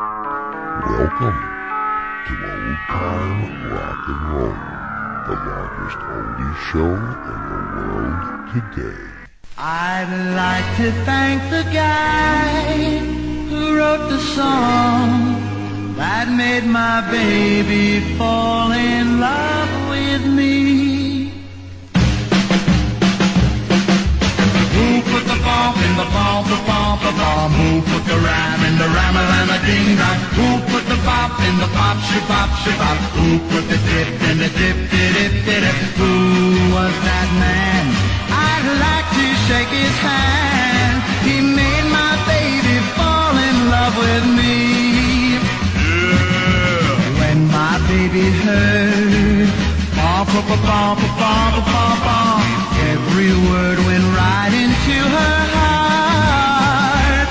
Welcome 0.00 1.40
to 2.26 2.32
Old 2.46 2.78
Time 2.86 3.40
Rock 3.68 4.02
and 4.06 4.22
Roll, 4.30 4.58
the 5.26 5.34
longest 5.50 5.98
oldie 5.98 6.56
show 6.70 6.94
in 6.94 7.18
the 7.26 7.58
world 7.74 8.22
today. 8.54 9.02
I'd 9.58 10.12
like 10.36 10.76
to 10.76 10.92
thank 11.04 11.42
the 11.50 11.64
guy 11.72 12.98
who 13.48 13.76
wrote 13.76 14.08
the 14.08 14.20
song 14.20 15.34
that 15.96 16.28
made 16.28 16.64
my 16.64 17.00
baby 17.10 17.98
fall 18.16 18.70
in 18.70 19.18
love 19.18 19.90
with 19.90 20.32
me. 20.32 20.87
bop, 25.48 25.74
in 25.86 25.92
the 26.00 26.08
bop, 26.14 26.44
the 26.52 26.58
bop, 26.68 26.96
the 27.06 27.12
bop. 27.20 27.50
Who 27.58 27.68
put 27.90 28.02
the 28.10 28.18
ram 28.28 28.58
in 28.68 28.74
the 28.82 28.88
ram 28.96 29.14
and 29.16 29.50
a 29.56 29.58
ding 29.68 29.90
dong? 30.00 30.18
Who 30.38 30.48
put 30.72 30.84
the 30.92 30.98
pop 31.08 31.32
in 31.48 31.54
the 31.62 31.68
pop? 31.76 31.96
She 32.08 32.18
pop, 32.30 32.50
shabop, 32.62 32.80
pop. 32.80 32.98
Who 33.16 33.28
put 33.50 33.64
the 33.72 33.78
dip 33.88 34.08
in 34.28 34.36
the 34.42 34.50
dip, 34.58 34.78
dip, 34.92 35.08
dip, 35.16 35.32
dip? 35.46 35.76
Who 36.00 36.12
was 36.76 36.94
that 37.08 37.28
man? 37.42 37.84
I'd 38.48 38.66
like 38.86 39.08
to 39.18 39.26
shake 39.46 39.72
his 39.82 39.96
hand. 40.08 40.96
He 41.26 41.36
made 41.60 41.86
my 42.00 42.14
baby 42.32 42.76
fall 42.96 43.34
in 43.48 43.56
love 43.74 43.94
with 44.04 44.24
me. 44.38 44.56
Yeah. 45.84 47.20
When 47.20 47.38
my 47.58 47.74
baby 47.90 48.26
heard, 48.44 49.48
bop, 49.96 50.26
bop, 50.32 50.48
bop, 50.48 50.62
bop, 50.68 50.98
bop, 51.20 51.54
bop, 51.72 51.98
bop 52.06 52.57
every 53.08 53.32
word 53.48 53.78
went 53.88 54.04
right 54.20 54.52
into 54.52 54.96
her 55.16 55.38
heart. 55.56 57.28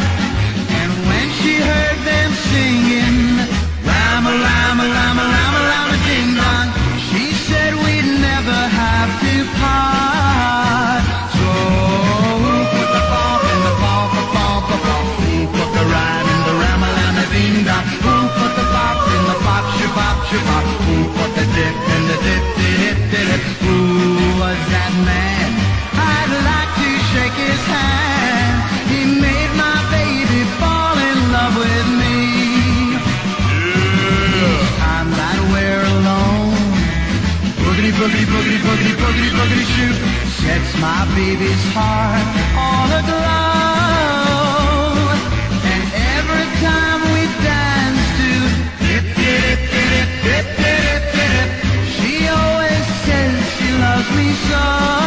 And 0.82 0.92
when 1.06 1.28
she 1.38 1.54
heard 1.62 2.00
them 2.02 2.32
singing, 2.50 3.18
Rama, 3.86 4.34
Rama, 4.42 4.86
Rama, 4.98 5.24
Rama, 5.38 5.62
Rama, 5.72 5.96
ding 6.08 6.34
dong, 6.34 6.68
she 7.10 7.30
said 7.46 7.72
we'd 7.86 8.10
never 8.26 8.60
have 8.82 9.12
to 9.22 9.34
part. 9.62 11.04
So 11.38 11.50
put 12.74 12.90
the 12.98 13.04
bop 13.12 13.42
in 13.54 13.60
the 13.68 13.76
bop, 13.78 14.10
bop, 14.34 14.62
bop, 14.66 14.82
bop? 14.82 15.06
Who 15.22 15.46
put 15.58 15.70
the 15.78 15.86
rhyme 15.94 16.28
in 16.34 16.42
the 16.50 16.56
Rama, 16.58 16.88
Rama, 16.98 17.24
ding 17.34 17.58
dong? 17.70 17.86
Who 18.02 18.16
put 18.34 18.54
the 18.58 18.66
bop 18.74 18.98
in 19.14 19.22
the 19.30 19.38
bop, 19.46 19.66
shabop, 19.78 20.18
shabop? 20.30 20.66
Who 20.90 20.96
put 21.18 21.32
the 21.38 21.46
dip 21.54 21.76
in 21.94 22.02
the 22.10 22.18
dip, 22.26 22.44
dip, 22.58 22.98
dip, 23.14 23.28
dip? 23.30 23.42
Who 23.62 23.78
was 24.42 24.60
that 24.74 24.94
man? 25.06 25.37
Boogity, 38.08 38.26
boogity, 38.32 38.58
boogity, 38.64 38.94
boogity, 38.96 39.30
boogity, 39.36 39.66
shoot 39.76 39.98
sets 40.40 40.72
my 40.80 41.04
baby's 41.16 41.64
heart 41.76 42.28
all 42.56 42.90
aglow. 43.00 44.38
And 45.74 45.84
every 46.16 46.48
time 46.64 47.02
we 47.14 47.24
dance 47.44 48.06
to 48.20 48.32
dip, 48.80 49.06
dip, 49.16 49.60
dip, 49.74 50.10
dip, 50.24 50.48
dip, 50.48 50.48
dip, 50.56 51.04
dip, 51.18 51.50
she 51.96 52.14
always 52.28 52.86
says 53.04 53.36
she 53.58 53.68
loves 53.84 54.10
me. 54.16 54.28
So 54.48 55.07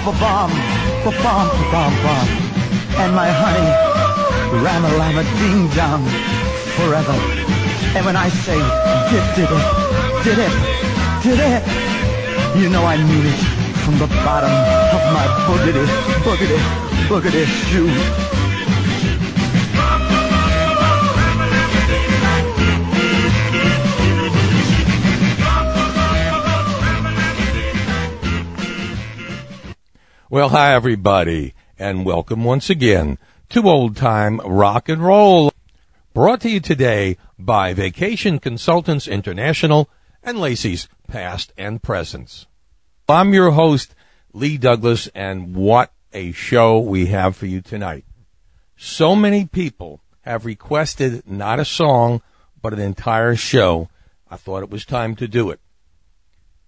bomb, 0.00 0.20
bomb, 0.20 0.50
bomb, 1.04 1.22
bomb, 1.22 1.22
bomb, 1.22 1.48
bomb, 1.72 1.94
bomb. 2.02 2.28
And 3.02 3.14
my 3.14 3.30
honey, 3.30 3.68
rama 4.62 4.88
lama 4.96 5.22
ding 5.38 5.68
dong, 5.74 6.04
forever. 6.76 7.12
And 7.96 8.04
when 8.06 8.16
I 8.16 8.28
say 8.28 8.58
dip, 9.10 9.38
it, 9.38 9.50
did 10.24 10.38
it, 10.38 10.54
did 11.22 11.40
it, 11.40 12.60
you 12.60 12.68
know 12.68 12.84
I 12.84 12.96
mean 12.96 13.26
it 13.26 13.40
from 13.84 13.98
the 13.98 14.06
bottom 14.24 14.50
of 14.50 15.02
my 15.12 15.26
boogity, 15.46 15.84
boogity, 16.22 16.58
boogity 17.08 17.44
shoe. 17.44 18.37
Well, 30.30 30.50
hi 30.50 30.74
everybody, 30.74 31.54
and 31.78 32.04
welcome 32.04 32.44
once 32.44 32.68
again 32.68 33.16
to 33.48 33.66
Old 33.66 33.96
Time 33.96 34.40
Rock 34.40 34.90
and 34.90 35.02
Roll. 35.02 35.50
Brought 36.12 36.42
to 36.42 36.50
you 36.50 36.60
today 36.60 37.16
by 37.38 37.72
Vacation 37.72 38.38
Consultants 38.38 39.08
International 39.08 39.88
and 40.22 40.38
Lacey's 40.38 40.86
Past 41.06 41.54
and 41.56 41.82
Presents. 41.82 42.46
I'm 43.08 43.32
your 43.32 43.52
host, 43.52 43.94
Lee 44.34 44.58
Douglas, 44.58 45.08
and 45.14 45.56
what 45.56 45.94
a 46.12 46.32
show 46.32 46.78
we 46.78 47.06
have 47.06 47.34
for 47.34 47.46
you 47.46 47.62
tonight. 47.62 48.04
So 48.76 49.16
many 49.16 49.46
people 49.46 50.02
have 50.26 50.44
requested 50.44 51.26
not 51.26 51.58
a 51.58 51.64
song, 51.64 52.20
but 52.60 52.74
an 52.74 52.80
entire 52.80 53.34
show. 53.34 53.88
I 54.30 54.36
thought 54.36 54.62
it 54.62 54.68
was 54.68 54.84
time 54.84 55.16
to 55.16 55.26
do 55.26 55.48
it. 55.48 55.60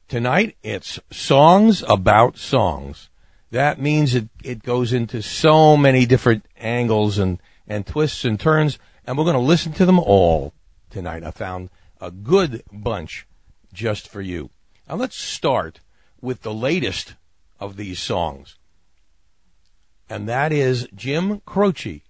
Tonight, 0.09 0.56
it's 0.62 0.98
songs 1.10 1.84
about 1.87 2.38
songs 2.38 3.09
that 3.50 3.81
means 3.81 4.15
it, 4.15 4.28
it 4.44 4.62
goes 4.62 4.93
into 4.93 5.22
so 5.22 5.77
many 5.77 6.06
different 6.06 6.47
angles 6.56 7.19
and, 7.19 7.41
and 7.66 7.87
twists 7.87 8.25
and 8.25 8.38
turns, 8.38 8.78
and 9.05 9.19
we're 9.19 9.25
going 9.25 9.34
to 9.34 9.41
listen 9.41 9.72
to 9.72 9.87
them 9.87 9.99
all 9.99 10.53
tonight. 10.88 11.25
I 11.25 11.31
found 11.31 11.71
a 12.00 12.10
good 12.10 12.62
bunch 12.72 13.27
just 13.72 14.09
for 14.09 14.21
you. 14.21 14.50
Now 14.89 14.97
let's 14.97 15.16
start 15.16 15.81
with 16.21 16.43
the 16.43 16.55
latest 16.55 17.15
of 17.59 17.77
these 17.77 17.99
songs, 17.99 18.56
and 20.09 20.28
that 20.28 20.53
is 20.53 20.89
Jim 20.94 21.41
Croce, 21.41 22.03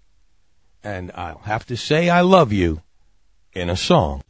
and 0.82 1.10
I'll 1.14 1.38
have 1.44 1.66
to 1.66 1.76
say 1.76 2.10
I 2.10 2.20
love 2.20 2.52
you 2.52 2.82
in 3.52 3.68
a 3.68 3.76
song. 3.76 4.22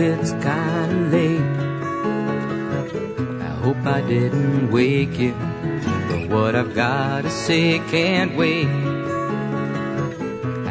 It's 0.00 0.32
kinda 0.32 1.08
late. 1.10 1.40
I 3.48 3.52
hope 3.62 3.84
I 3.86 4.00
didn't 4.00 4.70
wake 4.70 5.18
you. 5.18 5.34
But 6.08 6.28
what 6.28 6.54
I've 6.54 6.74
gotta 6.74 7.30
say 7.30 7.78
can't 7.90 8.36
wait. 8.36 8.68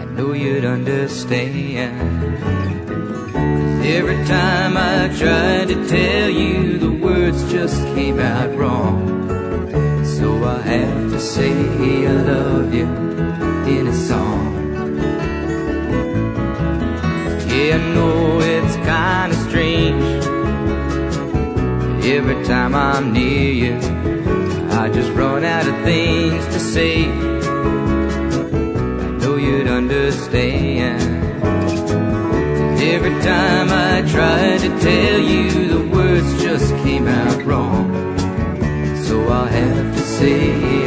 I 0.01 0.05
know 0.15 0.33
you'd 0.33 0.65
understand. 0.65 2.19
every 3.99 4.23
time 4.25 4.77
I 4.77 5.09
tried 5.17 5.67
to 5.69 5.87
tell 5.87 6.29
you, 6.29 6.77
the 6.77 6.91
words 6.91 7.39
just 7.51 7.81
came 7.95 8.19
out 8.19 8.55
wrong. 8.55 8.97
So 10.03 10.43
I 10.43 10.61
have 10.61 11.11
to 11.11 11.19
say 11.19 11.53
I 12.07 12.11
love 12.11 12.73
you 12.73 12.87
in 13.75 13.87
a 13.87 13.93
song. 13.93 14.59
Yeah, 17.49 17.75
I 17.75 17.93
know 17.93 18.39
it's 18.41 18.68
kinda 18.79 19.35
strange. 19.47 20.03
Every 22.05 22.43
time 22.45 22.73
I'm 22.75 23.13
near 23.13 23.51
you, 23.63 23.75
I 24.71 24.89
just 24.89 25.11
run 25.11 25.43
out 25.43 25.67
of 25.67 25.75
things 25.83 26.45
to 26.47 26.59
say. 26.59 27.05
I 29.05 29.07
know 29.21 29.35
you'd 29.35 29.67
understand. 29.67 31.01
Every 32.81 33.15
time 33.21 33.69
I 33.69 34.01
tried 34.09 34.59
to 34.61 34.69
tell 34.79 35.19
you, 35.19 35.43
the 35.75 35.83
words 35.95 36.41
just 36.41 36.75
came 36.83 37.07
out 37.07 37.45
wrong. 37.45 37.85
So 39.05 39.27
I'll 39.27 39.45
have 39.45 39.95
to 39.95 40.01
say 40.01 40.78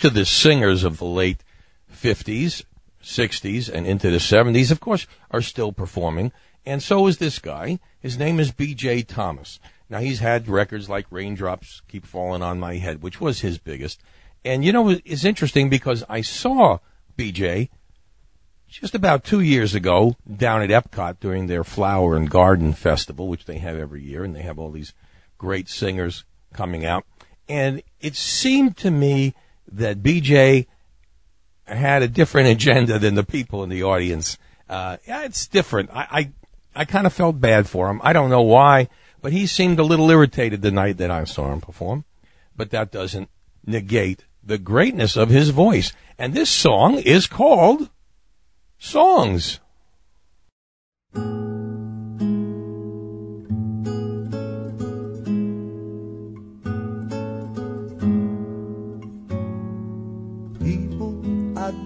most 0.00 0.08
of 0.08 0.14
the 0.14 0.24
singers 0.24 0.82
of 0.82 0.96
the 0.96 1.04
late 1.04 1.44
50s, 1.94 2.64
60s, 3.04 3.68
and 3.68 3.86
into 3.86 4.10
the 4.10 4.16
70s, 4.16 4.70
of 4.70 4.80
course, 4.80 5.06
are 5.30 5.42
still 5.42 5.72
performing. 5.72 6.32
And 6.64 6.82
so 6.82 7.06
is 7.06 7.18
this 7.18 7.38
guy. 7.38 7.80
His 8.00 8.16
name 8.16 8.40
is 8.40 8.50
B.J. 8.50 9.02
Thomas. 9.02 9.60
Now, 9.90 9.98
he's 9.98 10.20
had 10.20 10.48
records 10.48 10.88
like 10.88 11.04
Raindrops 11.10 11.82
Keep 11.86 12.06
Falling 12.06 12.40
on 12.40 12.58
My 12.58 12.76
Head, 12.76 13.02
which 13.02 13.20
was 13.20 13.40
his 13.40 13.58
biggest. 13.58 14.00
And, 14.42 14.64
you 14.64 14.72
know, 14.72 14.88
it's 14.88 15.26
interesting 15.26 15.68
because 15.68 16.02
I 16.08 16.22
saw 16.22 16.78
B.J. 17.16 17.68
just 18.68 18.94
about 18.94 19.22
two 19.22 19.40
years 19.40 19.74
ago 19.74 20.16
down 20.34 20.62
at 20.62 20.70
Epcot 20.70 21.20
during 21.20 21.46
their 21.46 21.62
Flower 21.62 22.16
and 22.16 22.30
Garden 22.30 22.72
Festival, 22.72 23.28
which 23.28 23.44
they 23.44 23.58
have 23.58 23.76
every 23.76 24.02
year, 24.02 24.24
and 24.24 24.34
they 24.34 24.42
have 24.42 24.58
all 24.58 24.70
these 24.70 24.94
great 25.36 25.68
singers 25.68 26.24
coming 26.54 26.86
out. 26.86 27.04
And 27.50 27.82
it 28.00 28.16
seemed 28.16 28.78
to 28.78 28.90
me 28.90 29.34
that 29.72 30.02
BJ 30.02 30.66
had 31.66 32.02
a 32.02 32.08
different 32.08 32.48
agenda 32.48 32.98
than 32.98 33.14
the 33.14 33.24
people 33.24 33.62
in 33.62 33.68
the 33.68 33.82
audience. 33.82 34.38
Uh, 34.68 34.96
yeah, 35.06 35.24
it's 35.24 35.46
different. 35.46 35.90
I, 35.92 36.06
I, 36.10 36.32
I 36.74 36.84
kind 36.84 37.06
of 37.06 37.12
felt 37.12 37.40
bad 37.40 37.68
for 37.68 37.88
him. 37.88 38.00
I 38.02 38.12
don't 38.12 38.30
know 38.30 38.42
why, 38.42 38.88
but 39.20 39.32
he 39.32 39.46
seemed 39.46 39.78
a 39.78 39.84
little 39.84 40.10
irritated 40.10 40.62
the 40.62 40.70
night 40.70 40.98
that 40.98 41.10
I 41.10 41.24
saw 41.24 41.52
him 41.52 41.60
perform. 41.60 42.04
But 42.56 42.70
that 42.70 42.90
doesn't 42.90 43.28
negate 43.64 44.24
the 44.42 44.58
greatness 44.58 45.16
of 45.16 45.28
his 45.28 45.50
voice. 45.50 45.92
And 46.18 46.34
this 46.34 46.50
song 46.50 46.98
is 46.98 47.26
called 47.26 47.90
Songs. 48.78 49.60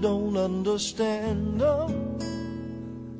Don't 0.04 0.36
understand 0.36 1.58
them. 1.58 2.18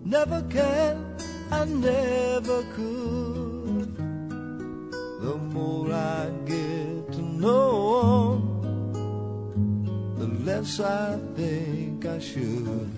Never 0.05 0.43
can, 0.51 1.17
and 1.51 1.81
never 1.81 2.63
could. 2.77 3.97
The 5.25 5.37
more 5.55 5.91
I 5.91 6.29
get 6.45 7.13
to 7.17 7.23
know 7.23 8.37
them, 8.93 10.15
the 10.19 10.29
less 10.45 10.79
I 10.79 11.19
think 11.35 12.05
I 12.05 12.19
should. 12.19 12.91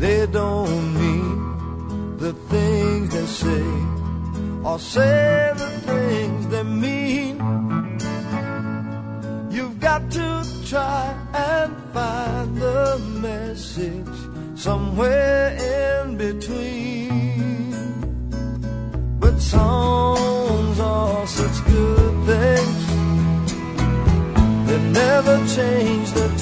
They 0.00 0.26
don't 0.26 0.84
mean 1.00 2.16
the 2.24 2.32
things 2.50 3.08
they 3.14 3.26
say, 3.26 3.68
or 4.64 4.80
say 4.80 5.52
the 5.62 5.70
things 5.90 6.48
they 6.48 6.64
mean. 6.64 7.36
You've 9.56 9.78
got 9.78 10.10
to 10.10 10.26
try 10.66 11.05
somewhere 14.96 15.56
in 16.02 16.16
between. 16.16 17.70
But 19.20 19.38
songs 19.40 20.80
are 20.80 21.26
such 21.26 21.64
good 21.66 22.24
things, 22.24 22.86
that 24.66 24.82
never 24.92 25.36
change 25.54 26.12
the 26.12 26.35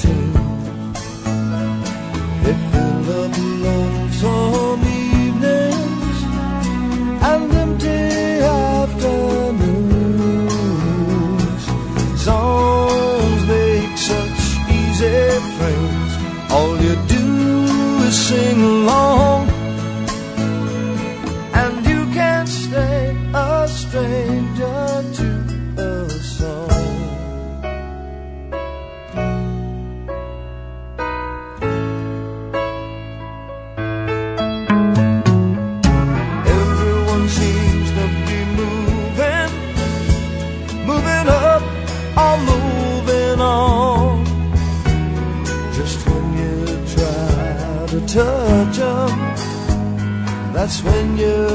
when 50.85 51.17
you 51.17 51.54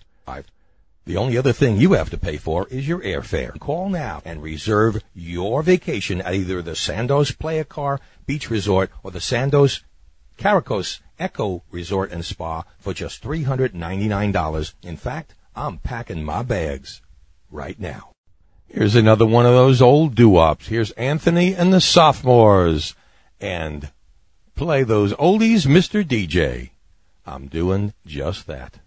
The 1.05 1.17
only 1.17 1.37
other 1.37 1.53
thing 1.53 1.77
you 1.77 1.93
have 1.93 2.09
to 2.09 2.17
pay 2.17 2.37
for 2.37 2.67
is 2.69 2.87
your 2.87 3.01
airfare. 3.01 3.59
Call 3.59 3.89
now 3.89 4.23
and 4.25 4.41
reserve 4.41 5.03
your 5.13 5.61
vacation 5.61 6.21
at 6.21 6.33
either 6.33 6.63
the 6.63 6.71
Sandos 6.71 7.37
Playacar 7.37 7.99
Beach 8.25 8.49
Resort 8.49 8.89
or 9.03 9.11
the 9.11 9.19
Sandos 9.19 9.83
Caracol 10.39 11.01
Eco 11.19 11.61
Resort 11.69 12.11
and 12.11 12.25
Spa 12.25 12.63
for 12.79 12.95
just 12.95 13.21
$399. 13.21 14.73
In 14.81 14.97
fact, 14.97 15.35
I'm 15.55 15.77
packing 15.77 16.23
my 16.23 16.43
bags 16.43 17.01
right 17.49 17.79
now. 17.79 18.11
Here's 18.67 18.95
another 18.95 19.25
one 19.25 19.45
of 19.45 19.53
those 19.53 19.81
old 19.81 20.13
doo-wops. 20.15 20.67
Here's 20.67 20.91
Anthony 20.91 21.55
and 21.55 21.71
the 21.71 21.79
Sophomores. 21.79 22.93
And 23.39 23.91
play 24.55 24.83
those 24.83 25.13
oldies, 25.13 25.65
Mr. 25.65 26.03
DJ. 26.03 26.71
I'm 27.25 27.47
doing 27.47 27.93
just 28.05 28.47
that. 28.47 28.79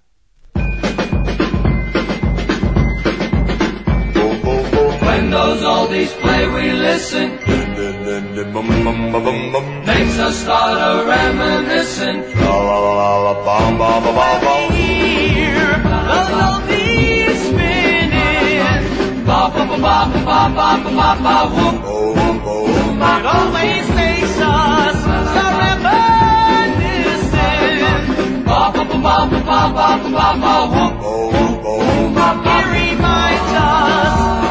When 5.06 5.30
those 5.30 5.62
oldies 5.62 6.20
play, 6.20 6.48
we 6.48 6.72
listen. 6.72 7.38
Makes 9.86 10.18
us 10.18 10.36
start 10.42 10.78
a 10.78 11.06
reminiscing. 11.08 12.38
Ba 19.28 19.40
ba 19.54 19.62
ba 19.68 19.76
ba 19.78 19.96
ba 20.26 20.40
ba 20.56 20.68
ba 20.84 20.88
ba 20.96 21.08
ba 21.24 21.34
whoop. 21.52 21.76
It 23.10 23.24
always 23.36 23.86
makes 23.98 24.38
us 24.40 24.96
so 25.34 25.44
reminiscent. 25.60 26.78
Ba 28.48 28.60
ba 28.74 28.82
ba 28.88 28.96
ba 29.04 29.16
ba 29.28 29.58
ba 29.76 29.88
ba 30.00 30.08
ba 30.16 30.26
ba 30.42 30.54
whoop. 30.72 30.94
It 32.56 32.64
reminds 32.72 33.52
us 33.68 34.47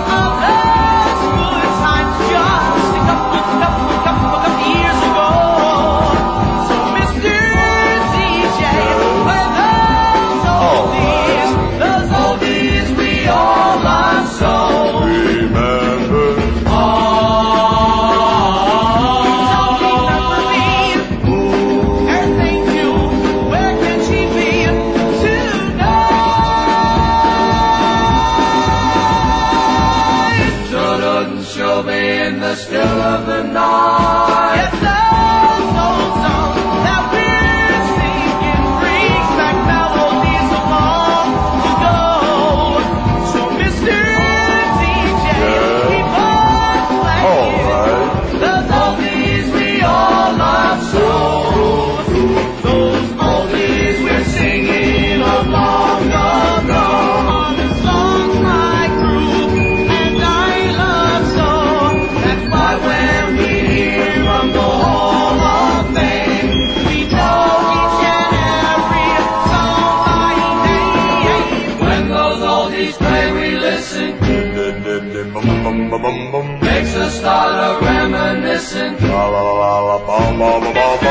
Makes 76.27 76.93
us 76.95 77.19
start 77.19 77.55
a 77.55 77.85
reminiscing. 77.85 78.97
La 79.07 79.27
la 79.29 79.41
la 79.41 79.79
la, 79.79 79.97
bum 80.05 80.37
bum 80.37 80.73
bum 80.73 80.99
bum. 80.99 81.06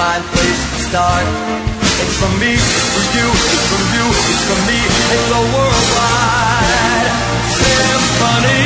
Fine 0.00 0.24
place 0.32 0.62
to 0.72 0.78
start. 0.88 1.26
It's 2.00 2.16
from 2.20 2.32
me, 2.40 2.56
from 2.56 3.06
you, 3.16 3.28
it's 3.52 3.66
from 3.70 3.84
you, 3.96 4.06
it's 4.32 4.44
from 4.48 4.60
me. 4.68 4.80
It's 5.14 5.30
a 5.40 5.42
worldwide 5.52 7.08
symphony. 7.60 8.64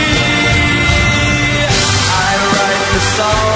I 2.22 2.30
write 2.54 2.84
the 2.94 3.02
songs 3.16 3.53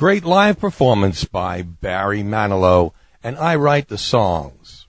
Great 0.00 0.24
live 0.24 0.58
performance 0.58 1.24
by 1.24 1.60
Barry 1.60 2.22
Manilow, 2.22 2.94
and 3.22 3.36
I 3.36 3.54
write 3.54 3.88
the 3.88 3.98
songs. 3.98 4.86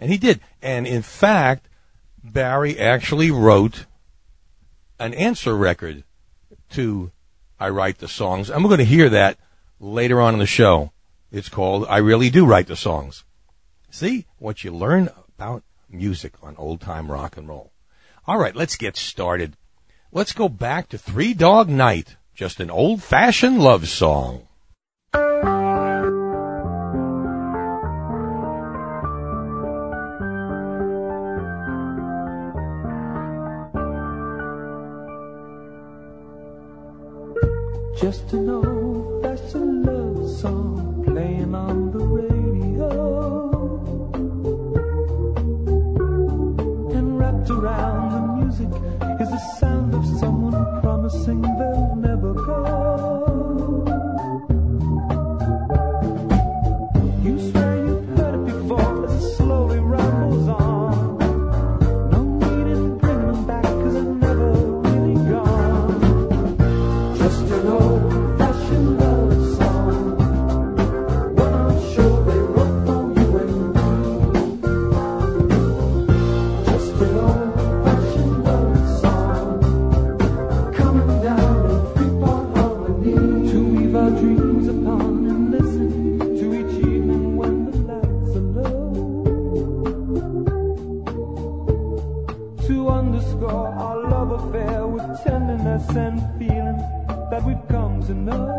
And 0.00 0.10
he 0.10 0.16
did. 0.16 0.40
And 0.62 0.86
in 0.86 1.02
fact, 1.02 1.68
Barry 2.24 2.78
actually 2.78 3.30
wrote 3.30 3.84
an 4.98 5.12
answer 5.12 5.54
record 5.54 6.02
to 6.70 7.12
I 7.60 7.68
Write 7.68 7.98
the 7.98 8.08
Songs. 8.08 8.48
We're 8.48 8.62
going 8.62 8.78
to 8.78 8.84
hear 8.84 9.10
that 9.10 9.36
later 9.78 10.18
on 10.18 10.32
in 10.32 10.40
the 10.40 10.46
show. 10.46 10.92
It's 11.30 11.50
called 11.50 11.84
I 11.86 11.98
Really 11.98 12.30
Do 12.30 12.46
Write 12.46 12.68
the 12.68 12.74
Songs. 12.74 13.24
See 13.90 14.24
what 14.38 14.64
you 14.64 14.74
learn 14.74 15.10
about 15.36 15.62
music 15.90 16.32
on 16.42 16.56
old 16.56 16.80
time 16.80 17.12
rock 17.12 17.36
and 17.36 17.46
roll. 17.46 17.70
All 18.26 18.38
right, 18.38 18.56
let's 18.56 18.76
get 18.76 18.96
started. 18.96 19.58
Let's 20.10 20.32
go 20.32 20.48
back 20.48 20.88
to 20.88 20.96
Three 20.96 21.34
Dog 21.34 21.68
Night, 21.68 22.16
just 22.38 22.60
an 22.60 22.70
old 22.70 23.02
fashioned 23.02 23.58
love 23.58 23.88
song. 23.88 24.46
Just 38.00 38.32
an 38.32 38.48
old 38.48 39.20
fashioned 39.24 39.84
love 39.84 40.30
song 40.38 41.02
playing 41.04 41.52
on 41.56 41.90
the 41.90 41.98
radio. 41.98 42.90
And 46.94 47.18
wrapped 47.18 47.50
around 47.50 48.12
the 48.12 48.20
music 48.36 48.72
is 49.20 49.28
the 49.28 49.42
sound 49.58 49.92
of 49.92 50.06
someone 50.20 50.80
promising 50.82 51.42
their 51.42 51.97
and 95.96 96.20
feelings 96.38 96.82
that 97.30 97.42
we've 97.44 97.68
come 97.68 98.02
to 98.06 98.14
know. 98.14 98.57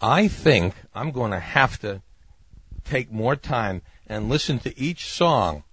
I 0.00 0.28
think 0.28 0.74
I'm 0.94 1.10
going 1.10 1.30
to 1.30 1.40
have 1.40 1.78
to 1.80 2.02
take 2.84 3.10
more 3.10 3.36
time 3.36 3.82
and 4.06 4.28
listen 4.28 4.58
to 4.60 4.78
each 4.78 5.06
song 5.06 5.64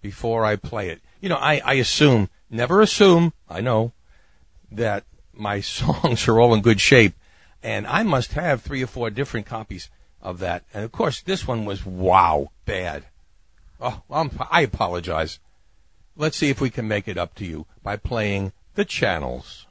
before 0.00 0.44
I 0.44 0.56
play 0.56 0.88
it. 0.88 1.00
You 1.20 1.28
know, 1.28 1.36
I, 1.36 1.60
I 1.64 1.74
assume, 1.74 2.28
never 2.50 2.80
assume, 2.80 3.32
I 3.48 3.60
know, 3.60 3.92
that 4.70 5.04
my 5.32 5.60
songs 5.62 6.26
are 6.28 6.40
all 6.40 6.54
in 6.54 6.62
good 6.62 6.80
shape, 6.80 7.14
and 7.62 7.86
I 7.86 8.02
must 8.02 8.32
have 8.32 8.62
three 8.62 8.82
or 8.82 8.86
four 8.86 9.10
different 9.10 9.46
copies 9.46 9.90
of 10.20 10.38
that. 10.40 10.64
And 10.72 10.84
of 10.84 10.92
course, 10.92 11.20
this 11.20 11.46
one 11.46 11.64
was 11.64 11.84
wow, 11.84 12.50
bad. 12.64 13.04
Oh, 13.80 14.02
I'm, 14.10 14.30
I 14.50 14.62
apologize. 14.62 15.38
Let's 16.16 16.36
see 16.36 16.50
if 16.50 16.60
we 16.60 16.70
can 16.70 16.88
make 16.88 17.06
it 17.06 17.16
up 17.16 17.34
to 17.36 17.44
you 17.44 17.66
by 17.82 17.96
playing 17.96 18.52
the 18.74 18.84
channels. 18.84 19.66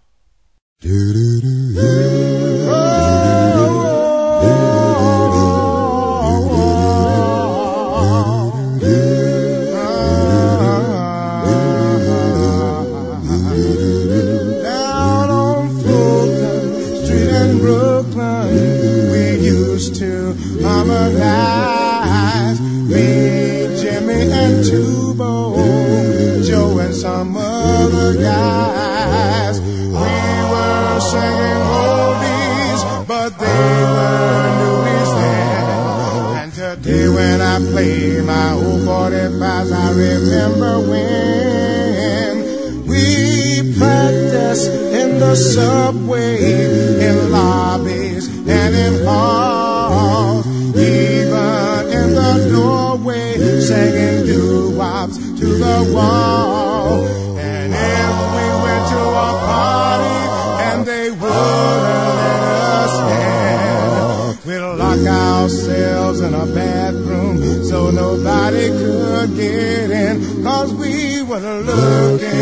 Subway, 45.38 47.00
in 47.08 47.32
lobbies, 47.32 48.28
and 48.48 48.76
in 48.76 49.06
halls. 49.06 50.46
Even 50.76 51.90
in 51.98 52.14
the 52.16 52.50
doorway, 52.52 53.38
singing 53.62 54.26
doo-wops 54.26 55.18
to 55.40 55.46
the 55.46 55.92
wall. 55.94 57.06
And 57.38 57.74
if 57.74 58.16
we 58.36 58.46
went 58.66 58.84
to 58.94 59.02
a 59.28 59.32
party 59.50 60.20
and 60.68 60.86
they 60.86 61.12
wouldn't 61.12 62.16
let 62.22 62.42
us 62.84 62.96
in, 63.24 64.50
we'd 64.50 64.60
lock 64.60 65.00
ourselves 65.00 66.20
in 66.22 66.34
a 66.34 66.46
bathroom 66.48 67.64
so 67.64 67.92
nobody 67.92 68.68
could 68.70 69.36
get 69.36 69.92
in. 69.92 70.44
Cause 70.44 70.74
we 70.74 71.22
were 71.24 71.40
looking 71.40 72.37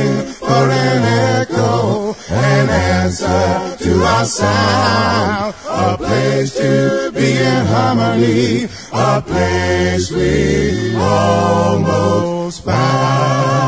an 2.29 2.69
answer 2.69 3.77
to 3.83 4.03
our 4.03 4.25
sound. 4.25 5.55
A 5.67 5.97
place 5.97 6.55
to 6.57 7.11
be 7.13 7.37
in 7.37 7.65
harmony, 7.65 8.67
a 8.91 9.21
place 9.21 10.11
we 10.11 10.95
almost 10.95 12.63
found. 12.63 13.65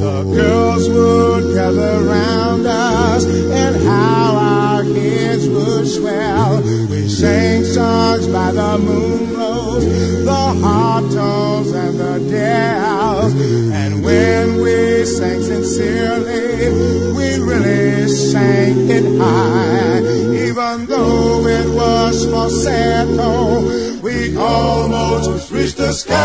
The 0.00 0.22
girls 0.34 0.88
would 0.88 1.54
gather 1.54 2.02
round 2.04 2.66
us 2.66 3.24
and 3.24 3.76
how 3.86 4.36
our 4.36 4.82
heads 4.84 5.48
would 5.48 5.86
swell. 5.86 6.62
We 6.90 7.08
sang 7.08 7.64
songs 7.64 8.26
by 8.26 8.52
the 8.52 8.78
Moonglows, 8.78 9.84
the 10.24 10.60
hard 10.60 11.09
And 13.72 14.04
when 14.04 14.60
we 14.60 15.04
sang 15.04 15.42
sincerely, 15.42 16.68
we 17.16 17.38
really 17.38 18.06
sang 18.08 18.90
it 18.90 19.04
high. 19.18 20.00
Even 20.46 20.86
though 20.86 21.46
it 21.46 21.68
was 21.74 22.24
falsetto, 22.26 23.62
we 24.02 24.36
almost 24.36 25.50
reached 25.50 25.78
the 25.78 25.92
sky. 25.92 26.16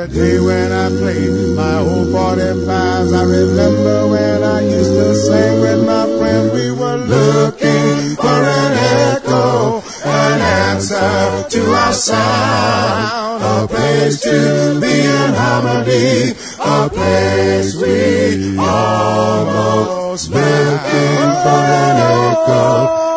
Today 0.10 0.40
when 0.40 0.72
I 0.72 0.90
played 0.90 1.56
my 1.56 1.78
old 1.78 2.08
45s, 2.08 3.14
I 3.14 3.24
remember 3.24 4.08
when 4.08 4.44
I 4.44 4.62
used 4.62 4.92
to 4.92 5.14
sing 5.14 5.62
with 5.62 5.86
my 5.86 6.06
friend. 6.18 6.52
We 6.52 6.72
were 6.72 6.98
looking 6.98 8.16
for 8.16 8.26
an 8.26 8.74
echo, 8.74 9.84
an 10.06 10.42
answer 10.42 11.48
to 11.50 11.74
our 11.74 11.94
sound, 11.94 13.44
a 13.44 13.68
place 13.68 14.22
to 14.22 14.80
be 14.82 14.88
in 14.90 15.34
harmony, 15.36 16.34
a 16.60 16.90
place 16.90 17.76
we 17.76 18.58
almost 18.58 20.32
looking 20.32 21.30
for 21.44 21.64
an 21.86 21.98
echo, 22.18 22.66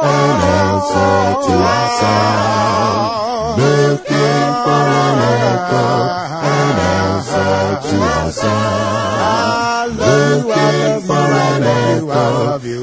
an 0.05 0.41
answer 0.61 1.17
to 1.47 1.53
our 1.57 1.89
sound, 2.01 3.12
looking 3.59 4.53
for 4.65 4.85
an 5.03 5.19
echo, 5.43 5.87
an 6.43 6.77
answer 6.97 7.55
to 7.89 7.97
our 8.03 8.31
sound, 8.33 9.91
looking 9.99 11.01
for 11.07 11.27
an 11.47 11.63
echo, 11.63 12.27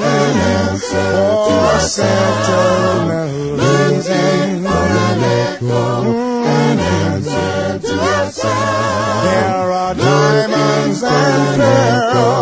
an 0.02 0.36
answer 0.56 1.10
to 1.46 1.54
our 1.70 1.80
sound, 1.80 3.06
looking 3.58 4.62
for 4.62 4.86
an 5.06 5.20
echo, 5.22 5.84
an 6.44 6.78
answer 6.78 7.78
to 7.78 7.94
our 8.00 8.26
sound. 8.30 9.26
There 9.26 9.68
are 9.72 9.94
diamonds 9.94 11.00
and 11.02 11.60
pearls, 11.60 12.41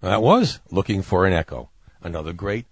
That 0.00 0.22
was 0.22 0.60
Looking 0.70 1.02
for 1.02 1.26
an 1.26 1.32
Echo, 1.32 1.70
another 2.02 2.32
great 2.32 2.66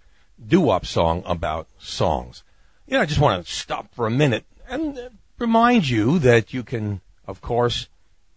doo-wop 0.45 0.85
song 0.85 1.23
about 1.25 1.67
songs. 1.77 2.43
Yeah, 2.87 3.01
I 3.01 3.05
just 3.05 3.19
want 3.19 3.45
to 3.45 3.51
stop 3.51 3.93
for 3.93 4.05
a 4.05 4.11
minute 4.11 4.45
and 4.69 5.09
remind 5.39 5.89
you 5.89 6.19
that 6.19 6.53
you 6.53 6.63
can, 6.63 7.01
of 7.27 7.41
course, 7.41 7.89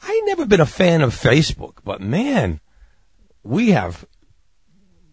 I 0.00 0.22
never 0.26 0.46
been 0.46 0.60
a 0.60 0.66
fan 0.66 1.02
of 1.02 1.12
Facebook, 1.14 1.78
but 1.84 2.00
man, 2.00 2.60
we 3.42 3.70
have 3.70 4.06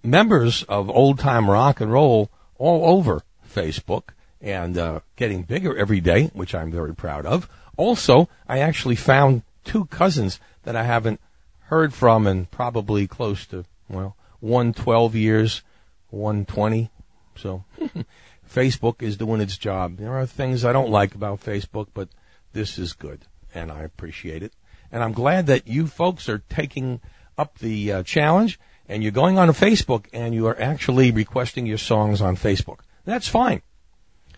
members 0.03 0.61
of 0.63 0.89
old 0.89 1.19
time 1.19 1.49
rock 1.49 1.81
and 1.81 1.91
roll 1.91 2.29
all 2.57 2.97
over 2.97 3.23
Facebook 3.51 4.09
and 4.39 4.77
uh, 4.77 4.99
getting 5.15 5.41
bigger 5.43 5.75
every 5.75 5.99
day, 5.99 6.29
which 6.33 6.53
I'm 6.53 6.71
very 6.71 6.93
proud 6.93 7.25
of. 7.25 7.49
Also, 7.77 8.29
I 8.47 8.59
actually 8.59 8.95
found 8.95 9.43
two 9.63 9.85
cousins 9.85 10.39
that 10.63 10.75
I 10.75 10.83
haven't 10.83 11.19
heard 11.65 11.93
from 11.93 12.27
in 12.27 12.45
probably 12.45 13.07
close 13.07 13.45
to, 13.47 13.65
well, 13.89 14.15
one 14.39 14.73
12 14.73 15.15
years, 15.15 15.63
one 16.09 16.45
twenty. 16.45 16.91
So 17.35 17.65
Facebook 18.49 19.01
is 19.01 19.17
doing 19.17 19.41
its 19.41 19.57
job. 19.57 19.97
There 19.97 20.13
are 20.13 20.25
things 20.25 20.63
I 20.63 20.71
don't 20.73 20.89
like 20.89 21.15
about 21.15 21.41
Facebook, 21.41 21.87
but 21.93 22.09
this 22.53 22.77
is 22.77 22.93
good 22.93 23.25
and 23.53 23.71
I 23.71 23.83
appreciate 23.83 24.43
it. 24.43 24.53
And 24.91 25.03
I'm 25.03 25.13
glad 25.13 25.47
that 25.47 25.67
you 25.67 25.87
folks 25.87 26.29
are 26.29 26.43
taking 26.49 27.01
up 27.37 27.57
the 27.57 27.91
uh, 27.91 28.03
challenge 28.03 28.59
and 28.87 29.01
you're 29.01 29.11
going 29.11 29.37
on 29.37 29.49
Facebook 29.49 30.05
and 30.13 30.33
you 30.33 30.47
are 30.47 30.59
actually 30.59 31.11
requesting 31.11 31.65
your 31.65 31.77
songs 31.77 32.21
on 32.21 32.35
Facebook. 32.35 32.79
That's 33.03 33.27
fine. 33.27 33.61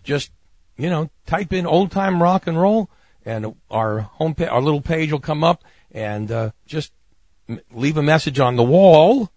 Just, 0.02 0.32
you 0.76 0.88
know, 0.88 1.10
type 1.26 1.52
in 1.52 1.66
old 1.66 1.90
time 1.90 2.22
rock 2.22 2.46
and 2.46 2.60
roll 2.60 2.90
and 3.24 3.54
our 3.70 4.00
home 4.00 4.34
pa- 4.34 4.46
our 4.46 4.60
little 4.60 4.80
page 4.80 5.12
will 5.12 5.20
come 5.20 5.44
up 5.44 5.64
and 5.90 6.30
uh, 6.30 6.50
just 6.66 6.92
m- 7.48 7.60
leave 7.72 7.96
a 7.96 8.02
message 8.02 8.38
on 8.38 8.56
the 8.56 8.62
wall 8.62 9.30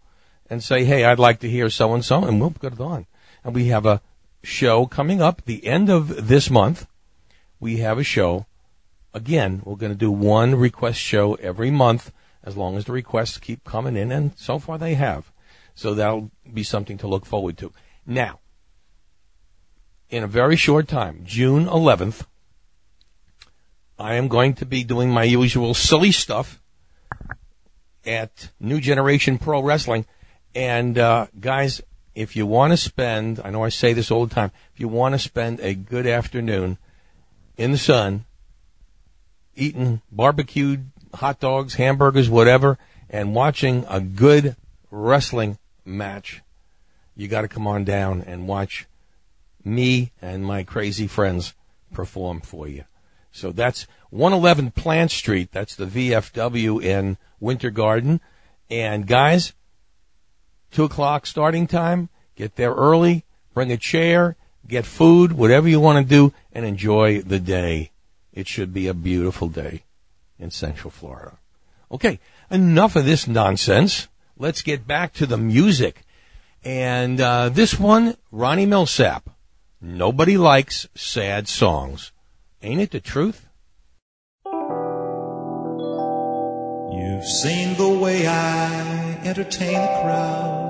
and 0.49 0.63
say, 0.63 0.83
"Hey, 0.83 1.05
I'd 1.05 1.19
like 1.19 1.39
to 1.39 1.49
hear 1.49 1.69
so 1.69 1.93
and 1.93 2.03
so," 2.03 2.23
and 2.23 2.39
we'll 2.39 2.51
put 2.51 2.73
it 2.73 2.79
on. 2.79 3.05
And 3.43 3.55
we 3.55 3.67
have 3.67 3.85
a 3.85 4.01
show 4.43 4.85
coming 4.85 5.21
up 5.21 5.43
the 5.45 5.65
end 5.65 5.89
of 5.89 6.27
this 6.27 6.49
month. 6.49 6.87
We 7.59 7.77
have 7.77 7.97
a 7.97 8.03
show. 8.03 8.45
Again, 9.13 9.61
we're 9.65 9.75
going 9.75 9.91
to 9.91 9.97
do 9.97 10.11
one 10.11 10.55
request 10.55 10.99
show 10.99 11.35
every 11.35 11.69
month 11.69 12.11
as 12.43 12.57
long 12.57 12.75
as 12.75 12.85
the 12.85 12.91
requests 12.91 13.37
keep 13.37 13.63
coming 13.63 13.95
in, 13.95 14.11
and 14.11 14.31
so 14.37 14.57
far 14.57 14.77
they 14.77 14.95
have. 14.95 15.31
So 15.75 15.93
that'll 15.93 16.31
be 16.51 16.63
something 16.63 16.97
to 16.99 17.07
look 17.07 17.25
forward 17.25 17.57
to. 17.59 17.71
Now, 18.05 18.39
in 20.09 20.23
a 20.23 20.27
very 20.27 20.55
short 20.55 20.87
time, 20.87 21.21
June 21.23 21.65
11th, 21.65 22.25
I 24.01 24.15
am 24.15 24.29
going 24.29 24.55
to 24.55 24.65
be 24.65 24.83
doing 24.83 25.11
my 25.11 25.23
usual 25.23 25.75
silly 25.75 26.11
stuff 26.11 26.59
at 28.03 28.49
New 28.59 28.81
Generation 28.81 29.37
Pro 29.37 29.61
Wrestling. 29.61 30.07
And, 30.55 30.97
uh, 30.97 31.27
guys, 31.39 31.83
if 32.15 32.35
you 32.35 32.47
want 32.47 32.73
to 32.73 32.77
spend, 32.77 33.39
I 33.45 33.51
know 33.51 33.63
I 33.63 33.69
say 33.69 33.93
this 33.93 34.09
all 34.09 34.25
the 34.25 34.33
time, 34.33 34.51
if 34.73 34.79
you 34.79 34.87
want 34.87 35.13
to 35.13 35.19
spend 35.19 35.59
a 35.59 35.75
good 35.75 36.07
afternoon 36.07 36.79
in 37.57 37.71
the 37.71 37.77
sun, 37.77 38.25
eating 39.55 40.01
barbecued 40.11 40.89
hot 41.13 41.39
dogs, 41.39 41.75
hamburgers, 41.75 42.27
whatever, 42.27 42.79
and 43.07 43.35
watching 43.35 43.85
a 43.87 44.01
good 44.01 44.55
wrestling 44.89 45.59
match, 45.85 46.41
you 47.15 47.27
got 47.27 47.41
to 47.41 47.47
come 47.47 47.67
on 47.67 47.83
down 47.83 48.23
and 48.23 48.47
watch 48.47 48.87
me 49.63 50.11
and 50.23 50.43
my 50.43 50.63
crazy 50.63 51.05
friends 51.05 51.53
perform 51.93 52.41
for 52.41 52.67
you. 52.67 52.83
So 53.31 53.51
that's 53.51 53.87
111 54.09 54.71
Plant 54.71 55.11
Street. 55.11 55.51
That's 55.51 55.75
the 55.75 55.85
VFW 55.85 56.83
in 56.83 57.17
Winter 57.39 57.69
Garden. 57.69 58.19
And 58.69 59.07
guys, 59.07 59.53
two 60.71 60.83
o'clock 60.83 61.25
starting 61.25 61.67
time. 61.67 62.09
Get 62.35 62.55
there 62.55 62.73
early. 62.73 63.25
Bring 63.53 63.71
a 63.71 63.77
chair. 63.77 64.35
Get 64.67 64.85
food. 64.85 65.33
Whatever 65.33 65.67
you 65.67 65.79
want 65.79 66.05
to 66.05 66.09
do, 66.09 66.33
and 66.51 66.65
enjoy 66.65 67.21
the 67.21 67.39
day. 67.39 67.91
It 68.33 68.47
should 68.47 68.73
be 68.73 68.87
a 68.87 68.93
beautiful 68.93 69.49
day 69.49 69.83
in 70.39 70.51
Central 70.51 70.91
Florida. 70.91 71.37
Okay, 71.91 72.19
enough 72.49 72.95
of 72.95 73.05
this 73.05 73.27
nonsense. 73.27 74.07
Let's 74.37 74.61
get 74.61 74.87
back 74.87 75.13
to 75.13 75.25
the 75.25 75.37
music. 75.37 76.03
And 76.63 77.19
uh, 77.19 77.49
this 77.49 77.79
one, 77.79 78.15
Ronnie 78.31 78.67
Milsap. 78.67 79.23
Nobody 79.81 80.37
likes 80.37 80.87
sad 80.95 81.47
songs. 81.47 82.11
Ain't 82.63 82.79
it 82.79 82.91
the 82.91 82.99
truth? 82.99 83.47
You've 86.93 87.25
seen 87.25 87.75
the 87.75 87.89
way 87.89 88.27
I 88.27 89.19
entertain 89.25 89.73
the 89.73 89.87
crowd. 90.03 90.67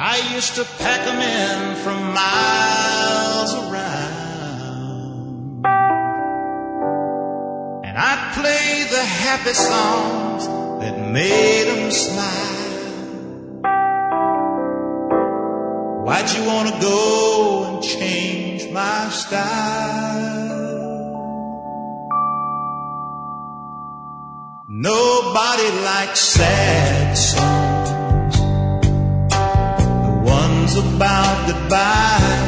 I 0.00 0.34
used 0.34 0.56
to 0.56 0.64
pack 0.80 1.06
'em 1.06 1.20
in 1.20 1.76
from 1.84 2.12
miles 2.12 3.54
around. 3.62 3.94
And 7.84 7.96
I'd 7.96 8.32
play 8.34 8.86
the 8.90 9.04
happy 9.04 9.54
songs 9.54 10.48
that 10.80 10.98
made 10.98 11.68
'em 11.68 11.92
smile. 11.92 12.53
Why'd 16.14 16.30
you 16.30 16.44
want 16.44 16.72
to 16.72 16.80
go 16.80 17.64
and 17.66 17.82
change 17.82 18.70
my 18.70 19.08
style? 19.08 19.42
Nobody 24.68 25.68
likes 25.82 26.20
sad 26.20 27.16
songs, 27.16 28.36
the 30.06 30.22
ones 30.24 30.76
about 30.76 31.48
goodbye. 31.48 32.43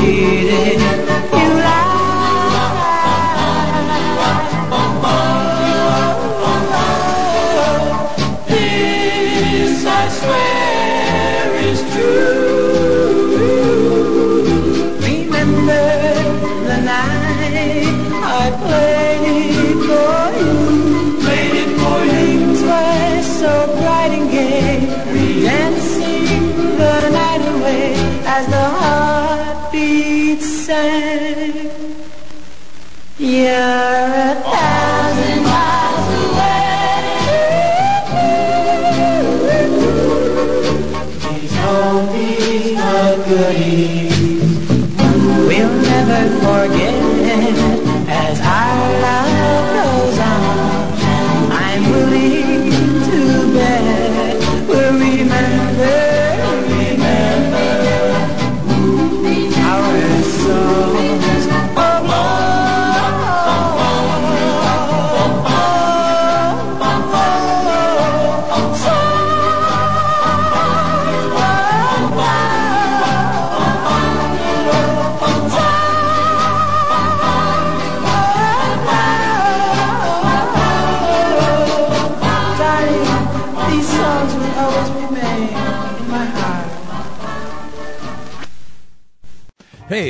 cheated. 0.00 1.07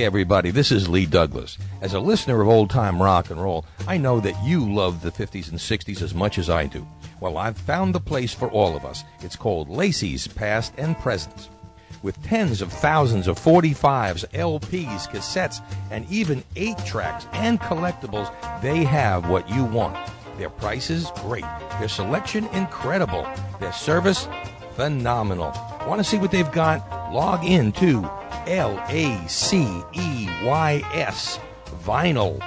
Everybody, 0.09 0.51
this 0.51 0.73
is 0.73 0.89
Lee 0.89 1.05
Douglas. 1.05 1.59
As 1.83 1.93
a 1.93 2.01
listener 2.01 2.41
of 2.41 2.49
old 2.49 2.71
time 2.71 3.03
rock 3.03 3.29
and 3.29 3.43
roll, 3.43 3.67
I 3.87 3.99
know 3.99 4.21
that 4.21 4.43
you 4.43 4.73
love 4.73 5.03
the 5.03 5.11
50s 5.11 5.51
and 5.51 5.59
60s 5.59 6.01
as 6.01 6.15
much 6.15 6.39
as 6.39 6.49
I 6.49 6.65
do. 6.65 6.89
Well, 7.21 7.37
I've 7.37 7.59
found 7.59 7.95
the 7.95 8.01
place 8.01 8.33
for 8.33 8.49
all 8.49 8.75
of 8.75 8.87
us. 8.87 9.05
It's 9.21 9.37
called 9.37 9.69
Lacey's 9.69 10.27
Past 10.27 10.73
and 10.79 10.97
Presents. 10.97 11.51
With 12.03 12.23
tens 12.23 12.63
of 12.63 12.73
thousands 12.73 13.29
of 13.29 13.39
45s, 13.39 14.27
LPs, 14.29 15.11
cassettes, 15.11 15.61
and 15.91 16.11
even 16.11 16.43
8 16.57 16.79
tracks 16.87 17.27
and 17.35 17.61
collectibles, 17.61 18.33
they 18.63 18.85
have 18.85 19.29
what 19.29 19.47
you 19.51 19.63
want. 19.63 20.11
Their 20.39 20.49
prices, 20.49 21.13
great. 21.17 21.45
Their 21.79 21.89
selection, 21.89 22.47
incredible. 22.55 23.29
Their 23.61 23.75
service, 23.75 24.27
phenomenal. 24.75 25.53
Want 25.87 25.99
to 25.99 26.05
see 26.05 26.17
what 26.17 26.31
they've 26.31 26.51
got? 26.51 27.13
Log 27.13 27.45
in 27.45 27.73
to 27.73 28.09
L 28.49 28.83
A 28.89 29.29
C 29.29 29.63
E 29.93 30.29
Y 30.45 30.83
S 30.93 31.39
vinyl 31.85 32.39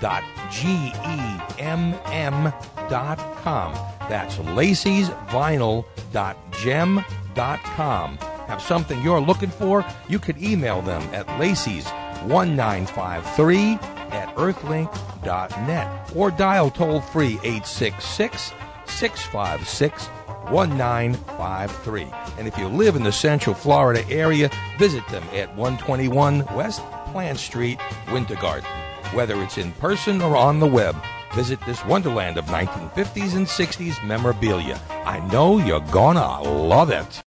dot 0.00 0.24
G 0.50 0.68
E 0.68 1.40
M 1.58 1.94
M 2.06 2.52
dot 2.88 3.18
com. 3.42 3.72
That's 4.08 4.38
Lacey's 4.38 5.08
vinyl 5.28 5.84
dot 6.12 6.36
gem 6.52 7.04
dot 7.34 7.62
com. 7.62 8.16
Have 8.48 8.60
something 8.60 9.00
you're 9.02 9.20
looking 9.20 9.50
for? 9.50 9.84
You 10.08 10.18
could 10.18 10.42
email 10.42 10.82
them 10.82 11.02
at 11.14 11.28
Lacey's 11.38 11.88
1953 12.24 13.78
at 14.12 14.34
earthlink.net 14.36 16.12
or 16.16 16.30
dial 16.30 16.70
toll 16.70 17.00
free 17.00 17.38
866 17.42 18.52
656 18.86 20.08
1953. 20.50 22.06
And 22.38 22.48
if 22.48 22.56
you 22.58 22.68
live 22.68 22.96
in 22.96 23.02
the 23.02 23.12
Central 23.12 23.54
Florida 23.54 24.04
area, 24.10 24.50
visit 24.78 25.06
them 25.08 25.24
at 25.32 25.54
121 25.54 26.44
West 26.54 26.82
Plant 27.12 27.38
Street, 27.38 27.78
Winter 28.12 28.36
Garden. 28.36 28.68
Whether 29.12 29.42
it's 29.42 29.58
in 29.58 29.72
person 29.72 30.22
or 30.22 30.36
on 30.36 30.58
the 30.58 30.66
web, 30.66 30.96
visit 31.34 31.60
this 31.66 31.84
wonderland 31.84 32.38
of 32.38 32.46
1950s 32.46 33.34
and 33.34 33.46
60s 33.46 34.04
memorabilia. 34.06 34.80
I 35.04 35.20
know 35.30 35.58
you're 35.58 35.80
gonna 35.80 36.42
love 36.42 36.90
it. 36.90 37.22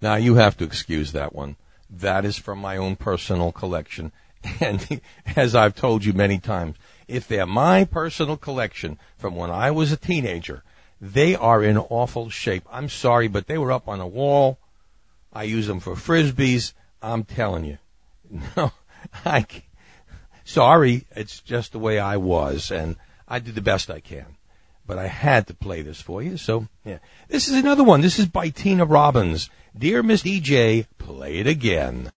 Now 0.00 0.16
you 0.16 0.34
have 0.36 0.56
to 0.58 0.64
excuse 0.64 1.12
that 1.12 1.34
one. 1.34 1.56
That 1.90 2.24
is 2.24 2.36
from 2.36 2.58
my 2.58 2.76
own 2.76 2.96
personal 2.96 3.52
collection. 3.52 4.12
And 4.60 5.00
as 5.36 5.54
I've 5.54 5.74
told 5.74 6.04
you 6.04 6.12
many 6.12 6.38
times, 6.38 6.76
if 7.08 7.26
they're 7.26 7.46
my 7.46 7.84
personal 7.84 8.36
collection 8.36 8.98
from 9.16 9.34
when 9.34 9.50
I 9.50 9.70
was 9.70 9.90
a 9.90 9.96
teenager, 9.96 10.62
they 11.04 11.36
are 11.36 11.62
in 11.62 11.76
awful 11.76 12.30
shape. 12.30 12.64
I'm 12.72 12.88
sorry, 12.88 13.28
but 13.28 13.46
they 13.46 13.58
were 13.58 13.72
up 13.72 13.88
on 13.88 14.00
a 14.00 14.06
wall. 14.06 14.58
I 15.34 15.42
use 15.42 15.66
them 15.66 15.80
for 15.80 15.94
frisbees. 15.94 16.72
I'm 17.02 17.24
telling 17.24 17.64
you. 17.64 17.78
No, 18.56 18.72
I, 19.24 19.44
sorry. 20.44 21.04
It's 21.14 21.40
just 21.40 21.72
the 21.72 21.78
way 21.78 21.98
I 21.98 22.16
was 22.16 22.70
and 22.70 22.96
I 23.28 23.38
did 23.38 23.54
the 23.54 23.60
best 23.60 23.90
I 23.90 24.00
can. 24.00 24.38
But 24.86 24.98
I 24.98 25.06
had 25.06 25.46
to 25.48 25.54
play 25.54 25.82
this 25.82 26.00
for 26.00 26.22
you. 26.22 26.38
So 26.38 26.68
yeah, 26.84 26.98
this 27.28 27.48
is 27.48 27.54
another 27.54 27.84
one. 27.84 28.00
This 28.00 28.18
is 28.18 28.26
by 28.26 28.48
Tina 28.48 28.86
Robbins. 28.86 29.50
Dear 29.76 30.02
Miss 30.02 30.22
DJ, 30.22 30.86
play 30.98 31.36
it 31.36 31.46
again. 31.46 32.10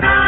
Bye. 0.00 0.25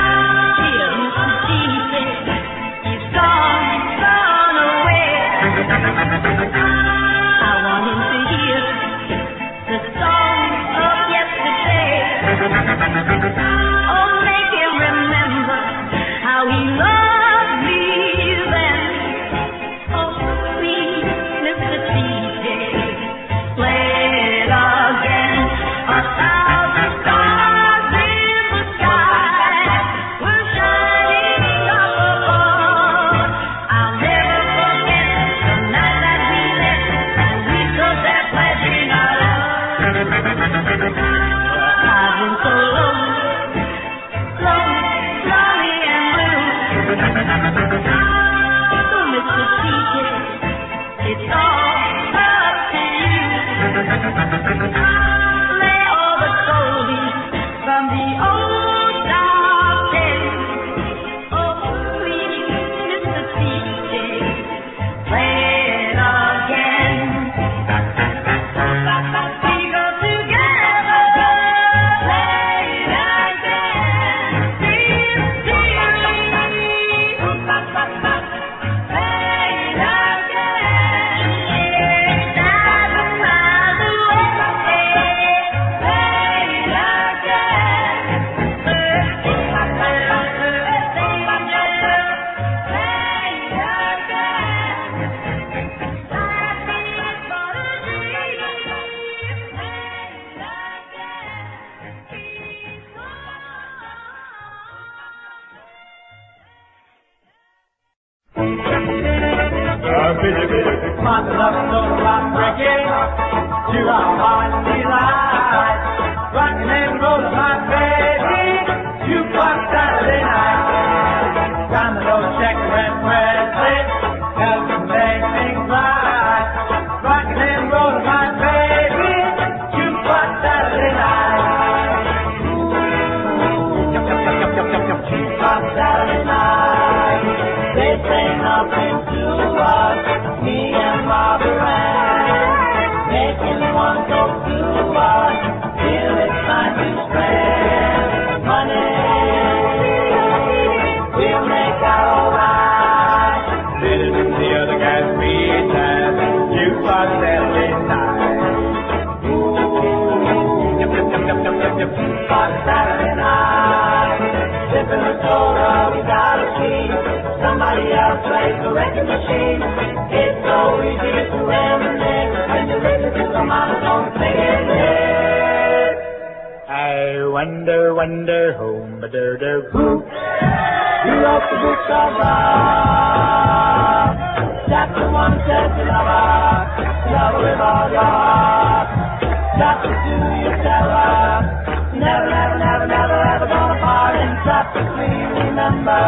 Three, 194.72 195.18
remember 195.48 196.04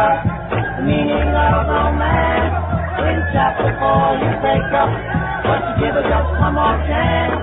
the 0.51 0.83
meaning 0.85 1.33
of 1.33 1.65
romance. 1.65 2.57
In 3.01 3.17
chapter 3.33 3.73
four, 3.81 4.17
you 4.21 4.31
break 4.41 4.69
up, 4.77 4.91
but 5.43 5.59
you 5.65 5.73
give 5.81 5.95
it 5.97 6.05
just 6.05 6.29
one 6.39 6.53
more 6.53 6.77
chance. 6.85 7.41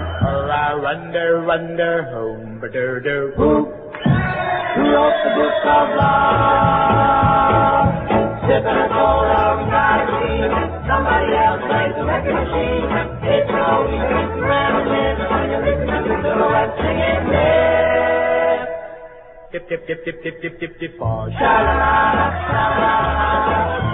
I 0.48 0.74
wonder, 0.74 1.44
wonder, 1.44 2.04
whom, 2.12 2.60
but 2.60 2.72
there, 2.72 3.00
there, 3.02 3.30
who? 3.32 3.66
Who 3.66 4.82
wrote 4.94 5.18
the 5.24 5.30
book 5.34 5.58
of 5.66 5.88
love? 5.98 7.88
Sipping 8.46 8.78
a 8.78 8.88
cola, 8.88 9.57
Dip, 19.52 19.68
dip, 19.68 19.86
dip, 19.86 20.04
dip, 20.04 20.22
dip, 20.24 20.40
dip, 20.42 20.58
dip, 20.60 20.78
dip, 20.80 21.00
oh, 21.00 21.28
sha-la-la-la, 21.38 22.26
sha-la-la-la, 22.48 22.90
sha-la-la-la, 23.28 23.87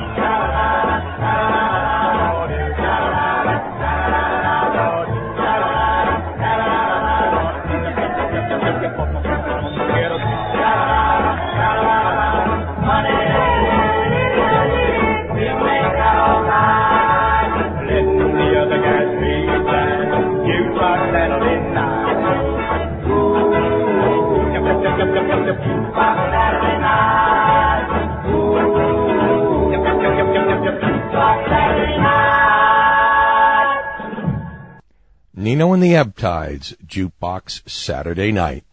Nino 35.45 35.75
and 35.75 35.83
the 35.83 35.95
Ebb-Tides, 35.95 36.75
Jukebox 36.87 37.69
Saturday 37.69 38.33
Night. 38.33 38.65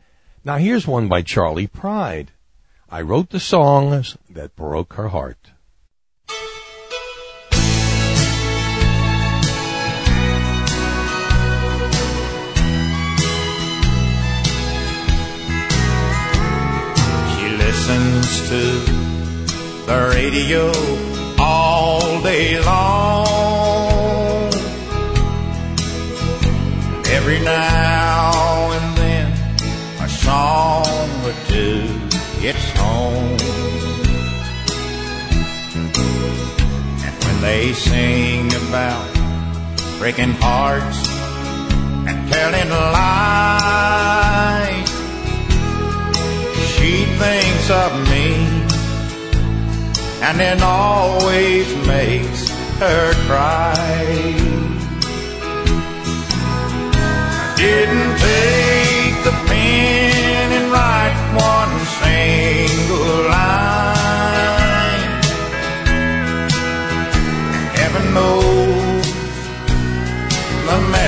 Now 0.45 0.55
here's 0.55 0.87
one 0.87 1.09
by 1.09 1.21
Charley 1.21 1.67
Pride. 1.67 2.31
I 2.89 3.01
wrote 3.01 3.31
the 3.31 3.41
songs 3.41 4.17
that 4.29 4.55
broke 4.55 4.93
her 4.93 5.09
heart. 5.09 5.51
She 17.35 17.49
listens 17.49 18.47
to 18.47 18.61
the 19.87 20.11
radio 20.15 20.71
all 21.37 22.21
day 22.21 22.63
long. 22.63 23.30
Every 27.21 27.39
now 27.41 28.71
and 28.71 28.97
then, 28.97 29.31
a 30.01 30.09
song 30.09 31.07
or 31.23 31.35
two 31.47 31.85
gets 32.41 32.71
home. 32.71 33.37
And 37.05 37.15
when 37.23 37.41
they 37.41 37.73
sing 37.73 38.47
about 38.67 39.07
breaking 39.99 40.33
hearts 40.41 40.97
and 42.09 42.17
telling 42.33 42.69
lies, 42.97 43.29
she 46.73 47.05
thinks 47.21 47.69
of 47.69 47.91
me 48.09 48.25
and 50.25 50.39
then 50.39 50.63
always 50.63 51.67
makes 51.85 52.49
her 52.79 53.13
cry. 53.27 54.70
Didn't 57.61 58.17
take 58.17 59.15
the 59.23 59.35
pen 59.45 60.51
and 60.57 60.67
write 60.71 61.17
one 61.53 61.73
single 62.01 63.19
line. 63.29 65.11
Heaven 67.77 68.05
knows 68.15 69.05
the 70.65 70.77
melody's 70.89 71.00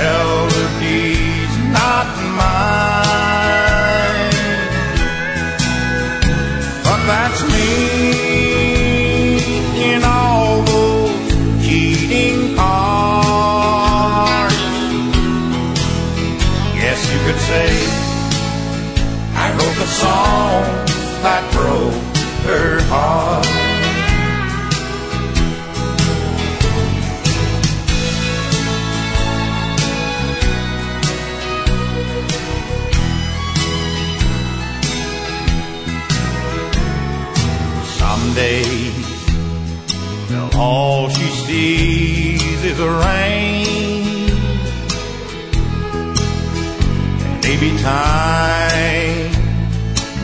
time 47.83 49.29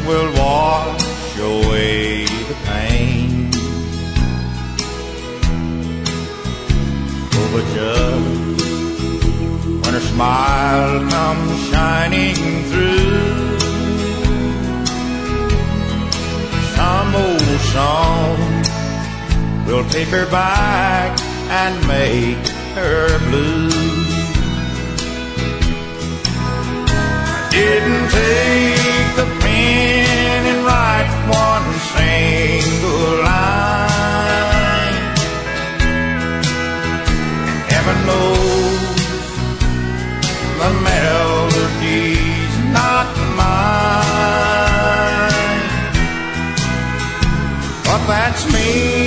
will 0.08 0.32
wash 0.40 1.38
away 1.40 2.24
the 2.50 2.58
pain. 2.64 3.52
Oh, 7.36 7.50
but 7.54 7.66
just 7.76 8.64
when 9.84 9.94
her 9.94 10.06
smile 10.14 11.10
comes 11.10 11.52
shining 11.70 12.38
through, 12.70 13.60
some 16.78 17.10
old 17.26 17.60
song 17.76 18.38
will 19.68 19.86
take 19.90 20.08
her 20.08 20.28
back 20.32 21.20
and 21.50 21.76
make 21.88 22.48
her 22.76 23.20
blue. 23.30 23.79
Didn't 27.60 28.08
take 28.20 29.08
the 29.20 29.28
pen 29.42 30.42
and 30.52 30.60
write 30.68 31.12
one 31.48 31.68
single 31.94 33.12
line. 33.30 34.98
Heaven 37.74 37.98
knows 38.10 39.00
the 40.62 40.72
melody's 40.90 42.56
not 42.78 43.10
mine. 43.40 43.70
But 47.88 48.02
that's 48.12 48.44
me 48.54 48.99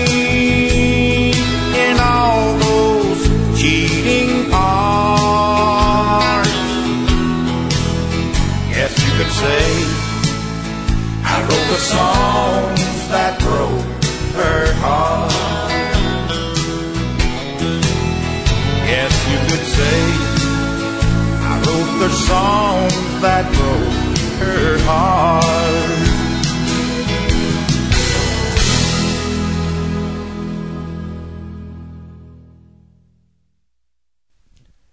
songs 11.90 13.08
that 13.08 13.38
broke 13.40 14.04
her 14.38 14.72
heart. 14.74 15.32
Yes, 18.86 19.12
you 19.30 19.38
could 19.48 19.66
say 19.76 19.96
I 21.50 21.54
wrote 21.64 21.92
the 21.98 22.10
songs 22.28 23.20
that 23.22 23.44
broke 23.54 24.18
her 24.46 24.78
heart. 24.84 25.42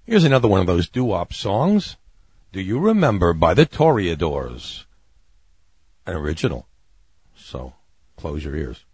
Here's 0.05 0.23
another 0.23 0.47
one 0.47 0.59
of 0.59 0.65
those 0.65 0.89
doo-wop 0.89 1.33
songs. 1.33 1.97
Do 2.51 2.61
you 2.61 2.79
remember 2.79 3.31
by 3.33 3.53
the 3.53 3.67
Toreadors? 3.67 4.85
An 6.07 6.15
original. 6.15 6.68
So, 7.49 7.73
close 8.15 8.45
your 8.45 8.55
ears. 8.55 8.85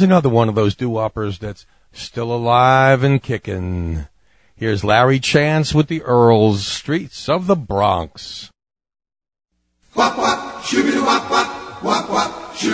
Here's 0.00 0.08
another 0.08 0.30
one 0.30 0.48
of 0.48 0.54
those 0.54 0.74
doo-woppers 0.74 1.40
that's 1.40 1.66
still 1.92 2.32
alive 2.32 3.04
and 3.04 3.22
kicking. 3.22 4.06
Here's 4.56 4.82
Larry 4.82 5.20
Chance 5.20 5.74
with 5.74 5.88
the 5.88 6.00
Earls, 6.04 6.66
Streets 6.66 7.28
of 7.28 7.46
the 7.46 7.54
Bronx. 7.54 8.50
Wap 9.94 10.16
wap, 10.16 10.64
wap 11.84 12.49
on 12.62 12.68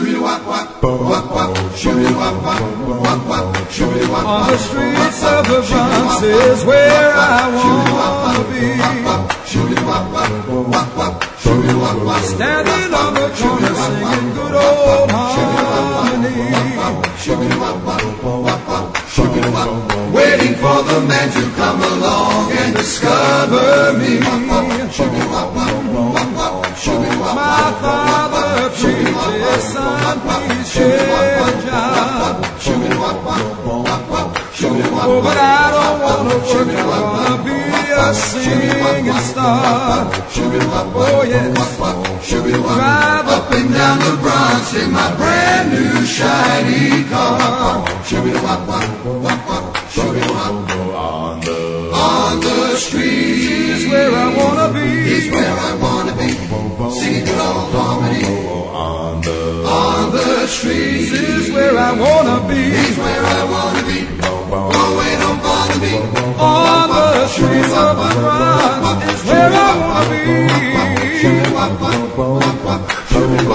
the 4.50 4.58
streets 4.58 5.22
of 5.22 5.46
the 5.46 5.62
Bronx 5.70 6.22
is 6.22 6.64
where 6.64 7.14
I 7.14 7.46
wanna 7.54 8.42
be. 8.50 8.66
Standing 12.26 12.94
on 12.94 13.14
the 13.14 13.30
corner 13.38 13.74
singing 13.86 14.34
good 14.34 14.54
old 14.58 15.10
harmony. 15.12 16.50
Waiting 20.12 20.54
for 20.56 20.82
the 20.82 21.00
man 21.06 21.30
to 21.30 21.42
come 21.54 21.80
along 21.80 22.50
and 22.50 22.74
discover 22.74 23.92
me. 23.98 24.20
Shimmy 24.90 25.26
wop. 25.28 26.15
My 26.86 27.74
father 27.82 28.70
preaches, 28.70 29.74
please 30.22 30.70
share 30.72 31.42
job. 31.66 32.46
Oh, 35.08 35.20
but 35.20 35.36
I 35.36 35.70
don't 35.74 35.98
wanna 36.00 36.36
work, 36.46 36.68
I 36.68 36.86
wanna 36.86 37.42
be 37.42 37.58
a 37.90 38.14
singing 38.14 39.18
star. 39.18 40.06
Oh, 40.94 41.22
yes. 41.26 41.76
Drive 42.30 43.28
up 43.34 43.50
and 43.50 43.68
down 43.74 43.98
the 43.98 44.16
Bronx 44.22 44.74
in 44.74 44.92
my 44.92 45.10
brand 45.16 45.72
new 45.72 46.06
shiny 46.06 47.02
car. 47.10 47.84
On 50.86 51.40
the, 51.40 51.90
on 51.92 52.40
the 52.40 52.76
street 52.76 53.50
is 53.74 53.88
where 53.88 54.12
I 54.12 54.28
wanna 54.36 54.68
be. 54.72 54.86
Is 55.14 55.30
where 55.32 55.56
I 55.58 55.74
wanna 55.82 56.14
be. 56.14 56.45
Singing 56.76 57.24
good 57.24 57.40
old 57.40 57.72
harmony. 57.72 58.20
On 58.68 59.16
the, 59.22 59.64
on 59.64 60.12
the 60.12 60.46
street 60.46 61.08
is 61.08 61.50
where 61.50 61.72
I 61.72 61.96
wanna 61.96 62.46
be. 62.46 62.68
Is 62.68 62.98
where 62.98 63.24
I 63.24 63.44
wanna 63.48 63.80
be. 63.88 64.04
Oh, 64.20 64.92
wait, 65.00 65.16
don't 65.16 65.40
bother 65.40 65.80
me. 65.80 65.96
On 66.36 66.92
the 66.92 67.32
streets 67.32 67.72
of 67.72 67.96
the 67.96 68.12
Bronx 68.20 69.08
is 69.08 69.24
where 69.24 69.48
I 69.48 69.72
wanna 69.80 70.04
be. 70.12 70.36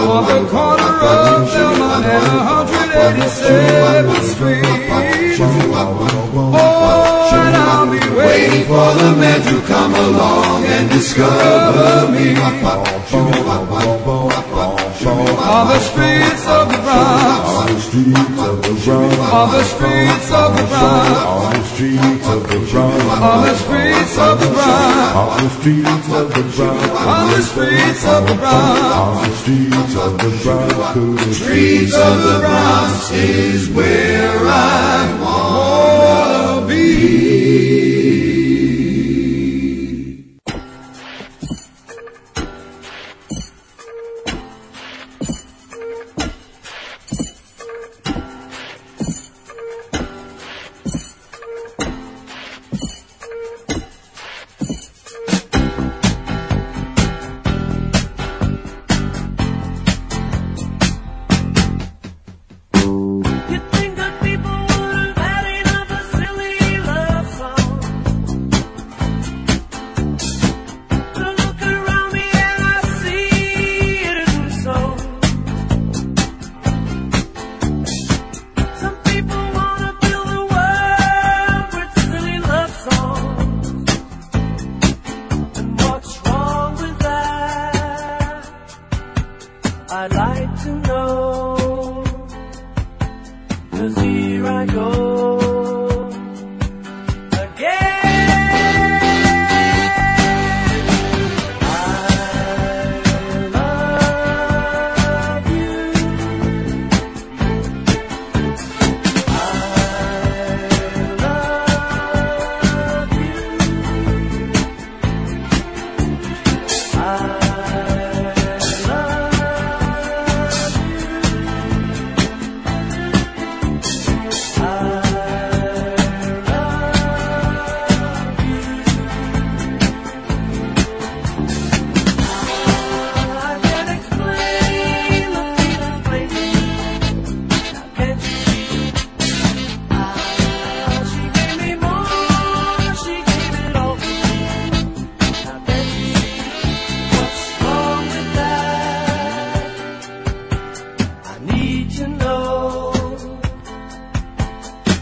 On 0.01 0.25
the 0.25 0.41
corner 0.49 0.97
of 1.05 1.45
Belmont 1.53 2.01
and 2.01 2.25
187th 2.25 4.33
Street. 4.33 4.65
Oh, 6.33 7.29
and 7.33 7.55
I'll 7.55 7.85
be 7.85 7.99
Waiting 8.17 8.65
for 8.65 8.93
the 8.97 9.13
man 9.15 9.41
to 9.45 9.61
come 9.67 9.93
along 9.93 10.60
and 10.71 10.89
discover 10.89 12.11
me. 12.11 12.35
On 15.43 15.67
the 15.67 15.79
streets 15.79 16.47
of 16.47 16.69
the 16.71 16.77
Bronx. 16.77 17.49
On 17.51 17.67
the 17.67 17.79
streets 17.79 18.31
of 18.41 18.57
the 18.57 18.71
Bronx. 18.71 19.31
On 19.33 19.51
the 19.51 19.63
streets 19.63 20.31
of 20.31 20.55
the 20.55 20.63
Bronx. 20.71 21.11
On 21.31 21.53
the 21.53 21.63
streets 21.65 22.15
of 22.21 22.47
the 22.47 22.59
Bronx. 22.69 23.11
On 23.21 23.43
the 23.43 23.55
streets 23.55 24.17
of 24.17 24.39
the 24.39 24.47
Bronx. 24.51 24.95
On 25.01 25.39
the 25.41 25.49
streets 25.49 25.97
of 25.97 26.33
the 26.33 26.47
Bronx. 26.51 26.95
On 26.95 27.27
the 27.31 27.41
streets 27.41 28.05
of 28.05 28.27
the 28.27 28.35
Bronx. 28.35 28.81
On 28.81 29.17
the 29.27 29.35
streets 29.35 29.95
of 29.95 30.11
the 30.17 30.29
Bronx. 30.43 30.71
The 31.25 31.33
Streets 31.33 31.95
of 31.95 32.15
the 32.23 32.39
Bronx 32.39 33.11
is 33.11 33.69
where 33.69 34.37
I 34.45 35.17
wanna 35.21 36.67
be. 36.67 38.10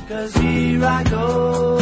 Cause 0.10 0.34
here 0.38 0.84
I 0.84 1.04
go. 1.04 1.79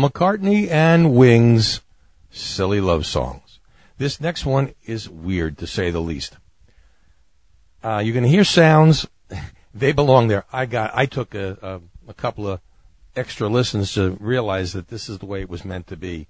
McCartney 0.00 0.70
and 0.70 1.14
Wings, 1.14 1.80
Silly 2.30 2.80
Love 2.80 3.04
Songs. 3.06 3.58
This 3.98 4.20
next 4.20 4.46
one 4.46 4.74
is 4.84 5.08
weird 5.08 5.58
to 5.58 5.66
say 5.66 5.90
the 5.90 6.00
least. 6.00 6.38
Uh, 7.84 7.98
you're 7.98 8.14
going 8.14 8.24
to 8.24 8.30
hear 8.30 8.44
sounds. 8.44 9.06
They 9.72 9.92
belong 9.92 10.26
there. 10.26 10.46
I 10.52 10.66
got, 10.66 10.90
I 10.94 11.06
took 11.06 11.32
a, 11.32 11.56
a, 11.62 11.80
a 12.10 12.14
couple 12.14 12.48
of 12.48 12.58
extra 13.14 13.48
listens 13.48 13.94
to 13.94 14.16
realize 14.18 14.72
that 14.72 14.88
this 14.88 15.08
is 15.08 15.18
the 15.20 15.26
way 15.26 15.42
it 15.42 15.48
was 15.48 15.64
meant 15.64 15.86
to 15.86 15.96
be. 15.96 16.26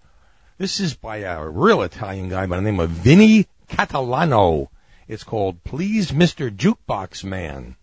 This 0.59 0.79
is 0.79 0.93
by 0.95 1.19
a 1.19 1.49
real 1.49 1.81
Italian 1.81 2.29
guy 2.29 2.45
by 2.45 2.57
the 2.57 2.63
name 2.63 2.81
of 2.81 2.91
Vinny 2.91 3.47
Catalano. 3.67 4.69
It's 5.09 5.25
called 5.25 5.65
Please 5.65 6.11
Mr. 6.11 6.55
Jukebox 6.55 7.25
Man. 7.25 7.77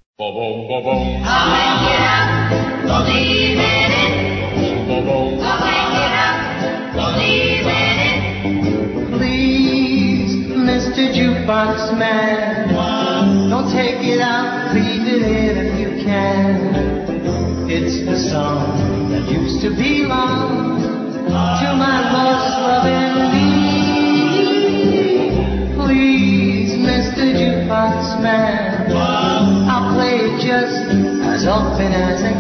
Don't 13.50 13.72
take 13.72 14.04
it 14.04 14.22
out, 14.22 14.74
leave 14.76 15.08
it 15.08 15.22
in 15.24 15.58
if 15.58 15.80
you 15.80 16.04
can. 16.04 17.70
It's 17.70 18.06
the 18.06 18.20
song 18.20 19.10
that 19.12 19.30
used 19.32 19.62
to 19.62 19.70
belong 19.70 20.82
to 20.82 21.76
my 21.76 22.00
most 22.14 22.58
loving 22.62 23.32
thee. 23.34 24.68
Please, 25.76 26.72
Mr. 26.78 27.34
Jukebox 27.34 28.22
Man, 28.22 28.92
I'll 29.68 29.94
play 29.96 30.18
it 30.18 30.40
just 30.40 30.90
as 31.26 31.48
often 31.48 31.92
as 31.92 32.22
I 32.24 32.37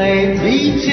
play 0.00 0.32
B2. 0.40 0.88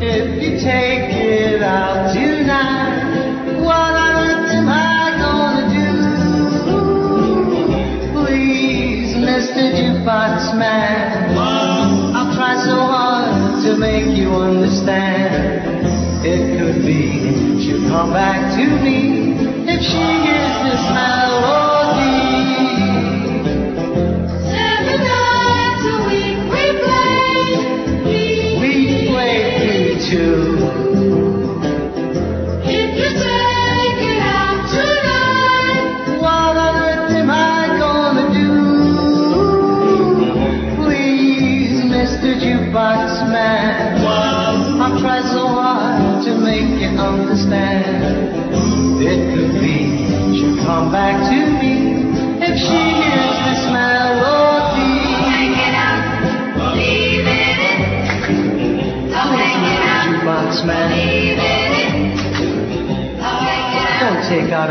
If 0.00 0.26
you 0.40 0.50
take 0.60 1.10
it 1.10 1.62
out 1.62 2.14
tonight, 2.14 3.58
what 3.66 3.92
on 4.04 4.12
earth 4.28 4.50
am 4.54 4.68
I 4.68 5.18
gonna 5.24 5.66
do? 5.78 5.90
Please, 8.14 9.10
Mr. 9.16 9.62
Jukebox 9.76 10.54
Man, 10.56 11.36
I'll 12.16 12.32
try 12.36 12.54
so 12.64 12.76
hard 12.76 13.64
to 13.64 13.76
make 13.76 14.16
you 14.16 14.30
understand. 14.32 16.24
It 16.24 16.56
could 16.56 16.86
be 16.86 17.64
she'll 17.64 17.88
come 17.88 18.12
back 18.12 18.54
to 18.54 18.64
me 18.84 18.98
if 19.66 19.82
she 19.82 20.04
hears 20.22 20.56
this 20.62 20.84
melody. 20.94 21.35
Play 30.08 31.15
take 64.40 64.52
out. 64.52 64.70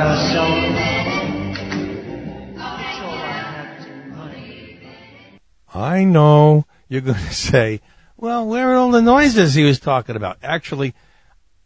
I 5.74 6.03
know 6.03 6.66
you're 6.88 7.01
going 7.01 7.16
to 7.28 7.34
say, 7.34 7.82
well, 8.16 8.45
where 8.47 8.72
are 8.72 8.76
all 8.76 8.91
the 8.91 9.01
noises 9.01 9.55
he 9.55 9.63
was 9.63 9.80
talking 9.80 10.16
about? 10.16 10.38
Actually, 10.41 10.93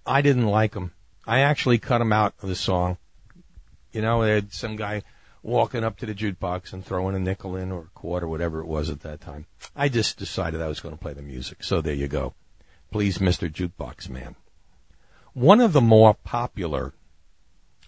I 0.05 0.21
didn't 0.21 0.47
like 0.47 0.73
them. 0.73 0.93
I 1.27 1.39
actually 1.41 1.77
cut 1.77 1.99
them 1.99 2.11
out 2.11 2.33
of 2.41 2.49
the 2.49 2.55
song. 2.55 2.97
You 3.91 4.01
know, 4.01 4.23
they 4.23 4.31
had 4.31 4.53
some 4.53 4.75
guy 4.75 5.03
walking 5.43 5.83
up 5.83 5.97
to 5.97 6.05
the 6.05 6.15
jukebox 6.15 6.73
and 6.73 6.83
throwing 6.83 7.15
a 7.15 7.19
nickel 7.19 7.55
in 7.55 7.71
or 7.71 7.81
a 7.81 7.99
quarter, 7.99 8.27
whatever 8.27 8.61
it 8.61 8.67
was 8.67 8.89
at 8.89 9.01
that 9.01 9.21
time. 9.21 9.45
I 9.75 9.89
just 9.89 10.17
decided 10.17 10.61
I 10.61 10.67
was 10.67 10.79
going 10.79 10.95
to 10.95 11.01
play 11.01 11.13
the 11.13 11.21
music. 11.21 11.63
So 11.63 11.81
there 11.81 11.93
you 11.93 12.07
go. 12.07 12.33
Please, 12.91 13.19
Mr. 13.19 13.51
Jukebox 13.51 14.09
Man. 14.09 14.35
One 15.33 15.61
of 15.61 15.73
the 15.73 15.81
more 15.81 16.15
popular 16.15 16.93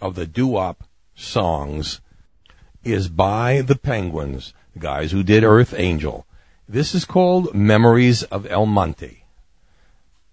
of 0.02 0.16
the 0.16 0.26
doo-wop 0.26 0.84
songs 1.16 2.02
is 2.84 3.08
by 3.08 3.62
the 3.62 3.76
Penguins, 3.76 4.54
the 4.74 4.80
guys 4.80 5.12
who 5.12 5.24
did 5.24 5.44
Earth 5.44 5.74
Angel. 5.78 6.26
This 6.68 6.96
is 6.96 7.06
called 7.06 7.54
Memories 7.54 8.24
of 8.24 8.46
El 8.48 8.66
Monte. 8.66 9.24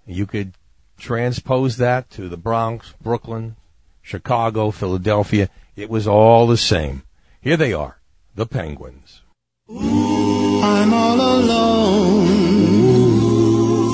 You 0.07 0.25
could 0.25 0.55
transpose 0.99 1.77
that 1.77 2.09
to 2.11 2.29
the 2.29 2.37
Bronx, 2.37 2.95
Brooklyn, 3.01 3.57
Chicago, 4.01 4.71
Philadelphia. 4.71 5.51
It 5.77 5.91
was 5.91 6.07
all 6.09 6.47
the 6.47 6.57
same. 6.57 7.03
Here 7.41 7.57
they 7.57 7.73
are, 7.73 8.01
the 8.35 8.47
Penguins. 8.47 9.23
I'm 9.69 10.95
all 10.95 11.21
alone, 11.21 12.27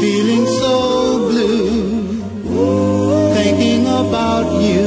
feeling 0.00 0.46
so 0.46 1.28
blue, 1.28 2.22
thinking 3.34 3.86
about 3.86 4.62
you 4.62 4.83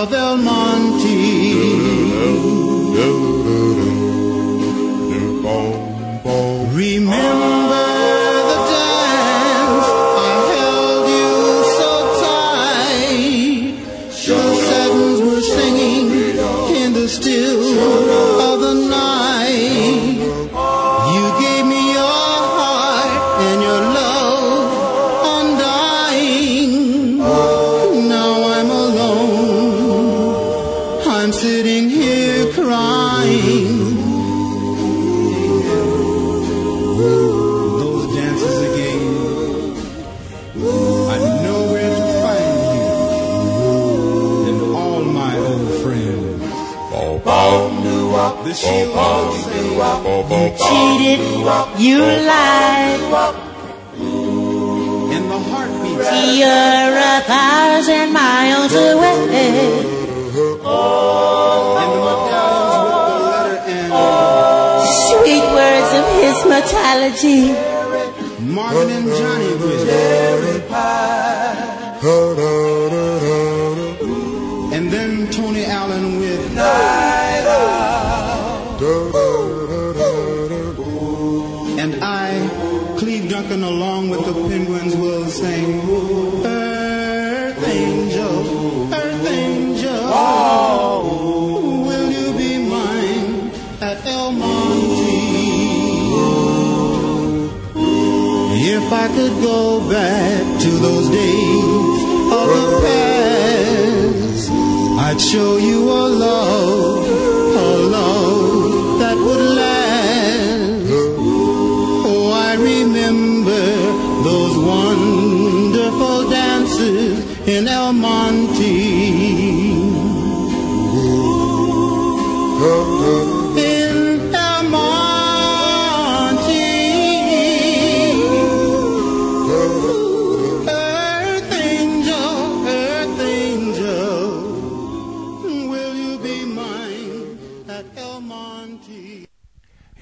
memories 0.00 0.12
of 0.12 0.12
El 0.14 0.36
Monte. 0.38 0.79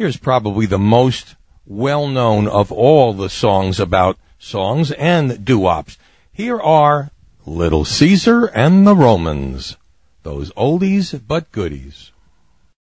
Here's 0.09 0.16
probably 0.16 0.64
the 0.64 0.78
most 0.78 1.36
well 1.66 2.09
known 2.09 2.48
of 2.48 2.72
all 2.72 3.12
the 3.12 3.28
songs 3.28 3.78
about 3.78 4.16
songs 4.38 4.90
and 4.92 5.44
doo-wops. 5.44 5.98
Here 6.32 6.59
are 6.59 7.11
Little 7.44 7.84
Caesar 7.84 8.46
and 8.46 8.86
the 8.86 8.94
Romans. 8.94 9.76
Those 10.22 10.50
oldies 10.52 11.20
but 11.28 11.52
goodies. 11.52 12.11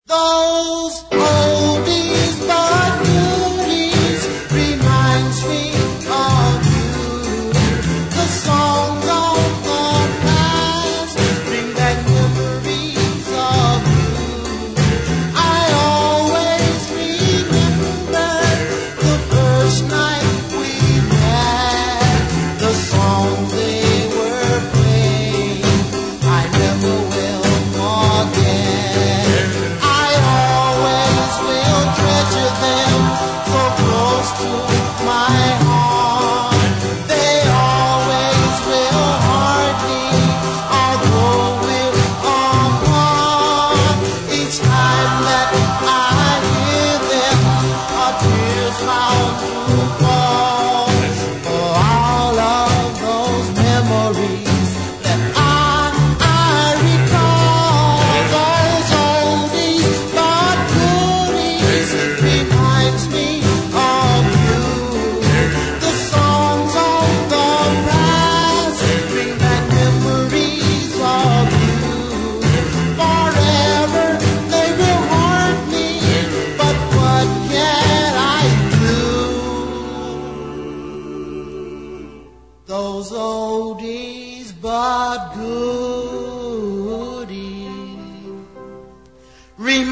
Those 0.05 1.05
oldies 1.05 2.47
but 2.47 3.03
goodies 3.03 3.56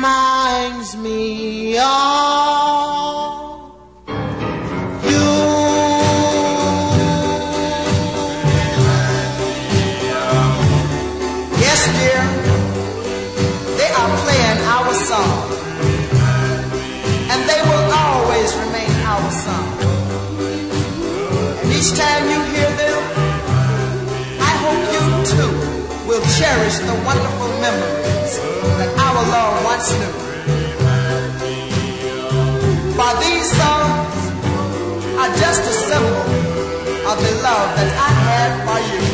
reminds 0.05 0.97
me 0.97 1.79
of 1.79 1.87
you. 5.09 5.29
Yes, 11.65 11.81
dear. 11.97 12.23
They 13.79 13.91
are 14.01 14.11
playing 14.25 14.61
our 14.77 14.93
song. 15.09 15.37
And 17.33 17.41
they 17.49 17.63
will 17.71 17.89
always 18.05 18.51
remain 18.63 18.93
our 19.09 19.31
song. 19.45 19.69
And 21.61 21.69
each 21.73 21.91
time 21.97 22.25
you 22.29 22.41
hear 22.53 22.71
them, 22.83 23.01
I 24.51 24.53
hope 24.65 24.81
you 24.95 25.05
too 25.33 25.53
will 26.07 26.25
cherish 26.37 26.77
the 26.89 26.95
wonderful 27.07 27.49
memories 27.65 27.94
our 29.45 29.65
once 29.65 29.91
knew. 29.99 30.15
For 32.97 33.13
these 33.25 33.49
songs 33.61 34.17
are 35.21 35.33
just 35.45 35.63
a 35.73 35.75
symbol 35.89 36.25
of 37.11 37.17
the 37.25 37.33
love 37.47 37.69
that 37.77 37.91
I 38.09 38.11
have 38.29 38.53
for 38.67 38.81
you. 38.91 39.14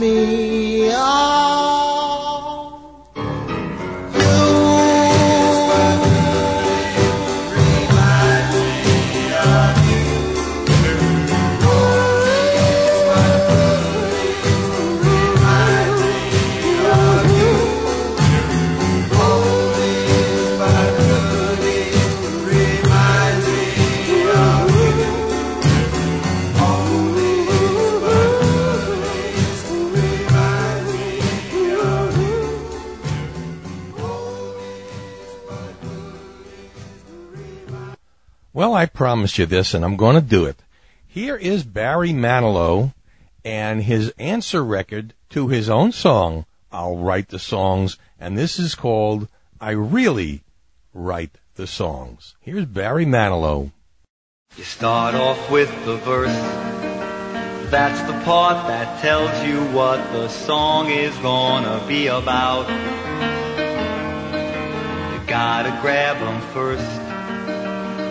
Me 0.00 0.39
I 38.80 38.86
promised 38.86 39.36
you 39.36 39.44
this, 39.44 39.74
and 39.74 39.84
I'm 39.84 39.98
going 39.98 40.14
to 40.14 40.22
do 40.22 40.46
it. 40.46 40.62
Here 41.06 41.36
is 41.36 41.64
Barry 41.64 42.12
Manilow 42.12 42.94
and 43.44 43.82
his 43.82 44.10
answer 44.18 44.64
record 44.64 45.12
to 45.28 45.48
his 45.48 45.68
own 45.68 45.92
song, 45.92 46.46
I'll 46.72 46.96
Write 46.96 47.28
the 47.28 47.38
Songs, 47.38 47.98
and 48.18 48.38
this 48.38 48.58
is 48.58 48.74
called 48.74 49.28
I 49.60 49.72
Really 49.72 50.44
Write 50.94 51.36
the 51.56 51.66
Songs. 51.66 52.36
Here's 52.40 52.64
Barry 52.64 53.04
Manilow. 53.04 53.70
You 54.56 54.64
start 54.64 55.14
off 55.14 55.50
with 55.50 55.68
the 55.84 55.96
verse. 55.96 56.40
That's 57.70 58.00
the 58.10 58.18
part 58.24 58.66
that 58.66 59.02
tells 59.02 59.46
you 59.46 59.60
what 59.76 59.98
the 60.12 60.30
song 60.30 60.88
is 60.88 61.14
gonna 61.18 61.86
be 61.86 62.06
about. 62.06 62.66
You 65.12 65.26
gotta 65.26 65.78
grab 65.82 66.16
'em 66.16 66.40
first. 66.54 67.09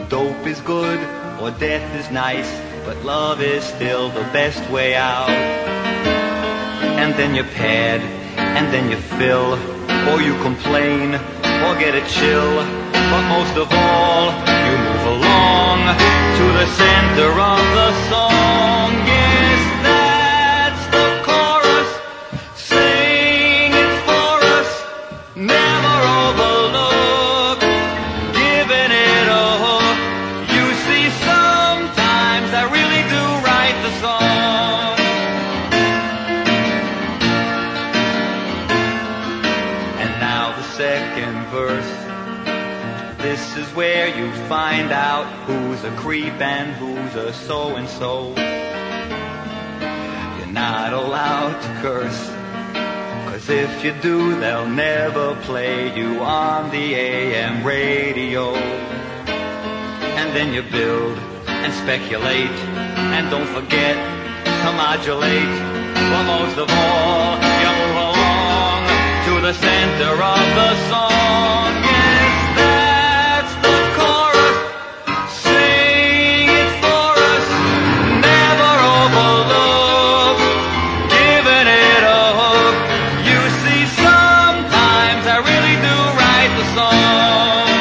Dope 0.10 0.48
is 0.48 0.60
good 0.62 1.00
or 1.40 1.52
death 1.52 1.96
is 1.96 2.10
nice, 2.10 2.50
but 2.84 2.98
love 3.06 3.44
is 3.44 3.64
still 3.64 4.10
the 4.10 4.24
best 4.34 4.68
way 4.72 4.96
out. 4.96 5.30
And 5.30 7.14
then 7.14 7.36
you 7.36 7.44
pad, 7.44 8.02
and 8.36 8.74
then 8.74 8.90
you 8.90 8.98
fill, 8.98 9.54
or 10.10 10.20
you 10.20 10.34
complain, 10.42 11.14
or 11.14 11.78
get 11.78 11.94
a 11.94 12.02
chill. 12.10 12.56
But 12.92 13.24
most 13.30 13.56
of 13.56 13.70
all, 13.72 14.34
you 14.66 14.76
move 14.90 15.06
along 15.14 15.80
to 16.40 16.46
the 16.58 16.66
center 16.74 17.30
of 17.30 17.62
the 17.78 17.90
song. 18.10 18.90
Yes, 19.06 19.29
This 43.18 43.58
is 43.58 43.68
where 43.74 44.08
you 44.08 44.32
find 44.48 44.92
out 44.92 45.26
who's 45.48 45.84
a 45.84 45.90
creep 45.96 46.40
and 46.40 46.76
who's 46.76 47.16
a 47.16 47.34
so 47.34 47.76
and 47.76 47.90
so. 47.90 48.36
You're 50.38 50.54
not 50.54 50.94
allowed 50.94 51.60
to 51.60 51.82
curse. 51.82 52.30
Cause 53.32 53.50
if 53.50 53.84
you 53.84 53.94
do, 53.94 54.40
they'll 54.40 54.70
never 54.70 55.36
play 55.42 55.98
you 55.98 56.20
on 56.20 56.70
the 56.70 56.94
AM 56.94 57.66
radio. 57.66 58.54
And 58.54 60.36
then 60.36 60.54
you 60.54 60.62
build 60.62 61.18
and 61.48 61.74
speculate. 61.74 62.58
And 63.16 63.28
don't 63.32 63.48
forget 63.48 63.96
to 64.46 64.72
modulate. 64.74 65.50
But 65.96 66.24
most 66.26 66.58
of 66.60 66.70
all, 66.70 67.49
the 69.50 69.56
center 69.56 70.14
of 70.14 70.46
the 70.62 70.72
song. 70.94 71.74
Yes, 71.82 72.30
that's 72.54 73.54
the 73.66 73.78
chorus. 73.98 74.58
Sing 75.42 76.50
it 76.62 76.72
for 76.78 77.10
us. 77.34 77.48
Never 78.30 78.72
overlook. 78.94 80.38
Giving 81.10 81.66
it 81.66 82.04
a 82.22 82.26
hook. 82.38 82.78
You 83.26 83.40
see, 83.66 83.82
sometimes 83.98 85.24
I 85.26 85.38
really 85.42 85.78
do 85.82 85.98
write 86.20 86.54
the 86.62 86.66
song. 86.78 87.74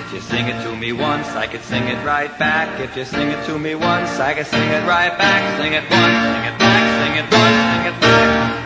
If 0.00 0.08
you 0.14 0.20
sing 0.22 0.48
it 0.48 0.58
to 0.62 0.72
me 0.74 0.92
once, 0.94 1.28
I 1.36 1.46
could 1.46 1.64
sing 1.64 1.84
it 1.88 2.02
right 2.02 2.32
back. 2.38 2.80
If 2.80 2.96
you 2.96 3.04
sing 3.04 3.28
it 3.28 3.44
to 3.44 3.58
me 3.58 3.74
once, 3.74 4.18
I 4.18 4.32
could 4.32 4.46
sing 4.46 4.70
it 4.70 4.86
right 4.88 5.14
back. 5.18 5.60
Sing 5.60 5.74
it 5.74 5.84
once, 5.90 6.16
sing 6.32 6.44
it 6.48 6.58
back, 6.58 6.82
sing 6.98 7.14
it 7.20 7.28
once, 7.30 7.60
sing 7.68 7.92
it 7.92 8.00
back. 8.00 8.61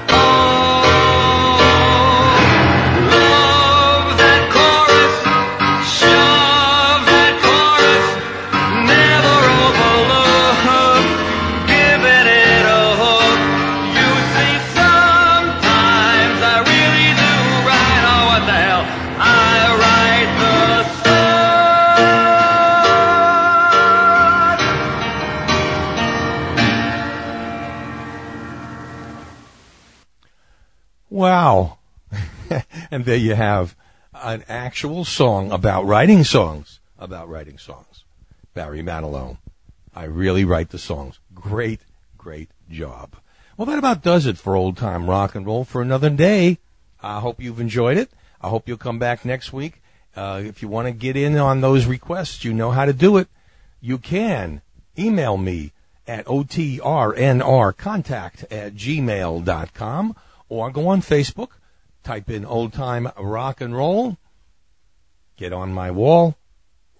And 32.97 33.05
there 33.05 33.14
you 33.14 33.35
have 33.35 33.77
an 34.14 34.43
actual 34.48 35.05
song 35.05 35.52
about 35.52 35.85
writing 35.85 36.24
songs. 36.24 36.81
About 36.98 37.28
writing 37.28 37.59
songs. 37.59 38.05
Barry 38.55 38.81
Manilow. 38.81 39.36
I 39.94 40.05
really 40.05 40.47
write 40.47 40.70
the 40.70 40.78
songs. 40.78 41.18
Great, 41.35 41.82
great 42.16 42.48
job. 42.70 43.16
Well, 43.59 43.66
that 43.66 43.78
about 43.78 44.02
does 44.02 44.24
it 44.24 44.39
for 44.39 44.56
old 44.56 44.78
time 44.78 45.10
rock 45.10 45.35
and 45.35 45.44
roll 45.44 45.64
for 45.64 45.82
another 45.82 46.09
day. 46.09 46.56
I 47.02 47.20
hope 47.20 47.39
you've 47.39 47.60
enjoyed 47.60 47.98
it. 47.98 48.09
I 48.40 48.48
hope 48.48 48.66
you'll 48.66 48.78
come 48.78 48.98
back 48.98 49.27
next 49.27 49.52
week. 49.52 49.82
Uh, 50.16 50.40
if 50.43 50.62
you 50.62 50.68
want 50.68 50.89
to 50.89 50.93
get 50.93 51.18
in 51.18 51.36
on 51.36 51.60
those 51.60 51.85
requests, 51.85 52.47
you 52.47 52.55
know 52.55 52.70
how 52.70 52.86
to 52.86 52.94
do 52.94 53.18
it. 53.18 53.28
You 53.82 53.98
can 53.98 54.62
email 54.98 55.36
me 55.36 55.74
at 56.06 56.24
otrnrcontact 56.24 58.44
at 58.51 58.74
gmail.com 58.74 60.16
or 60.48 60.70
go 60.70 60.89
on 60.89 61.02
Facebook, 61.02 61.48
type 62.07 62.31
in 62.31 62.45
old 62.45 62.73
time 62.73 63.11
rock 63.19 63.61
and 63.61 63.77
roll, 63.77 64.16
get 65.37 65.53
on 65.53 65.74
my 65.74 65.91
wall, 65.91 66.39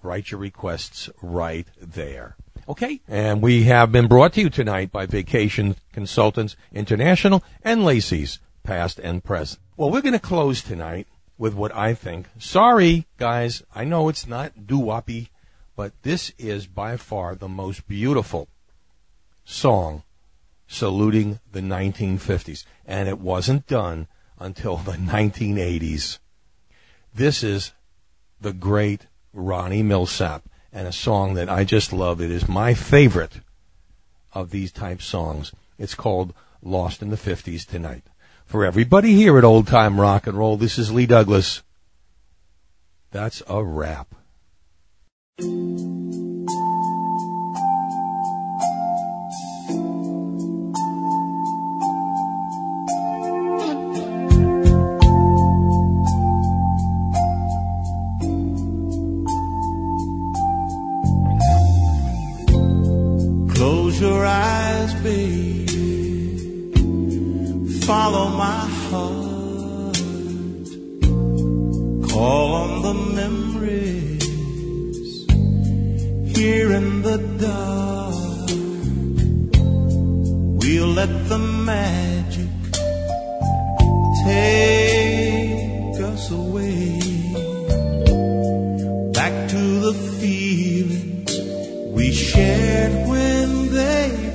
write 0.03 0.33
your 0.33 0.41
requests 0.41 1.09
right 1.23 1.69
there. 1.81 2.37
Okay? 2.69 3.01
And 3.07 3.41
we 3.41 3.63
have 3.65 3.93
been 3.93 4.09
brought 4.09 4.33
to 4.33 4.41
you 4.41 4.51
tonight 4.51 4.91
by 4.91 5.07
Vacation 5.07 5.77
Consultants 5.93 6.57
International 6.73 7.45
and 7.63 7.85
Lacey's, 7.85 8.41
past 8.65 8.99
and 8.99 9.23
present. 9.23 9.61
Well, 9.77 9.93
we're 9.93 10.03
going 10.03 10.13
to 10.13 10.19
close 10.19 10.61
tonight 10.61 11.07
with 11.39 11.55
what 11.55 11.73
I 11.73 11.95
think. 11.95 12.27
Sorry, 12.41 13.07
guys, 13.17 13.63
I 13.73 13.85
know 13.85 14.09
it's 14.09 14.27
not 14.27 14.67
doo-woppy, 14.67 15.29
but 15.77 15.93
this 16.03 16.33
is 16.37 16.67
by 16.67 16.97
far 16.97 17.37
the 17.37 17.49
most 17.49 17.87
beautiful 17.87 18.49
song 19.45 20.03
saluting 20.67 21.39
the 21.53 21.61
1950s. 21.61 22.65
And 22.85 23.09
it 23.09 23.21
wasn't 23.21 23.69
done 23.69 24.09
until 24.39 24.77
the 24.77 24.93
1980s. 24.93 26.19
This 27.15 27.43
is 27.43 27.73
the 28.41 28.53
great 28.53 29.07
Ronnie 29.33 29.83
Milsap 29.83 30.43
and 30.73 30.87
a 30.87 30.93
song 30.93 31.35
that 31.35 31.49
I 31.49 31.65
just 31.65 31.93
love. 31.93 32.21
It 32.21 32.31
is 32.31 32.49
my 32.49 32.75
favorite 32.75 33.41
of 34.33 34.51
these 34.51 34.71
type 34.71 35.01
songs. 35.01 35.53
It's 35.79 35.95
called 35.95 36.35
Lost 36.63 37.03
in 37.03 37.11
the 37.11 37.17
50s 37.17 37.67
Tonight. 37.67 38.05
For 38.45 38.65
everybody 38.65 39.15
here 39.15 39.39
at 39.39 39.45
Old 39.45 39.67
Time 39.67 40.01
Rock 40.01 40.27
and 40.27 40.37
Roll, 40.37 40.57
this 40.57 40.79
is 40.79 40.93
Lee 40.93 41.07
Douglas. 41.07 41.63
That's 43.11 43.43
a 43.49 43.65
wrap. 43.65 44.15
Baby. 65.07 65.67
Follow 67.87 68.27
my 68.45 68.63
heart. 68.87 69.99
Call 72.11 72.49
on 72.63 72.71
the 72.87 72.95
memories 73.21 74.27
here 76.37 76.71
in 76.79 76.87
the 77.09 77.19
dark. 77.47 78.49
We'll 80.61 80.93
let 81.01 81.13
the 81.33 81.41
magic 81.73 82.55
take 84.25 85.97
us 86.13 86.25
away 86.43 86.99
back 89.19 89.35
to 89.55 89.63
the 89.87 89.95
feelings 90.19 91.33
we 91.97 92.07
shared 92.13 92.95
when 93.09 93.49
they 93.73 94.26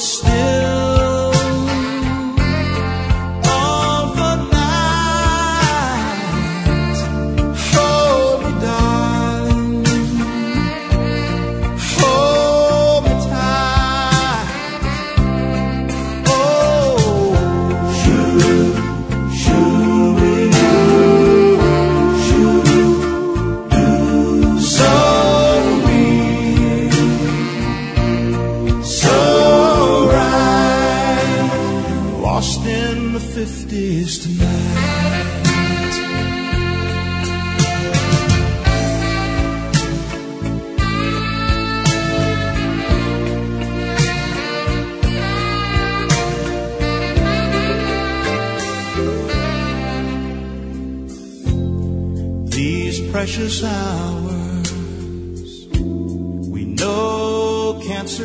still 0.00 1.17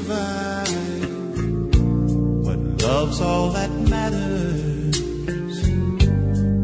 survive, 0.04 0.68
but 2.44 2.60
love's 2.84 3.22
all 3.22 3.52
that 3.52 3.72
matters 3.72 5.00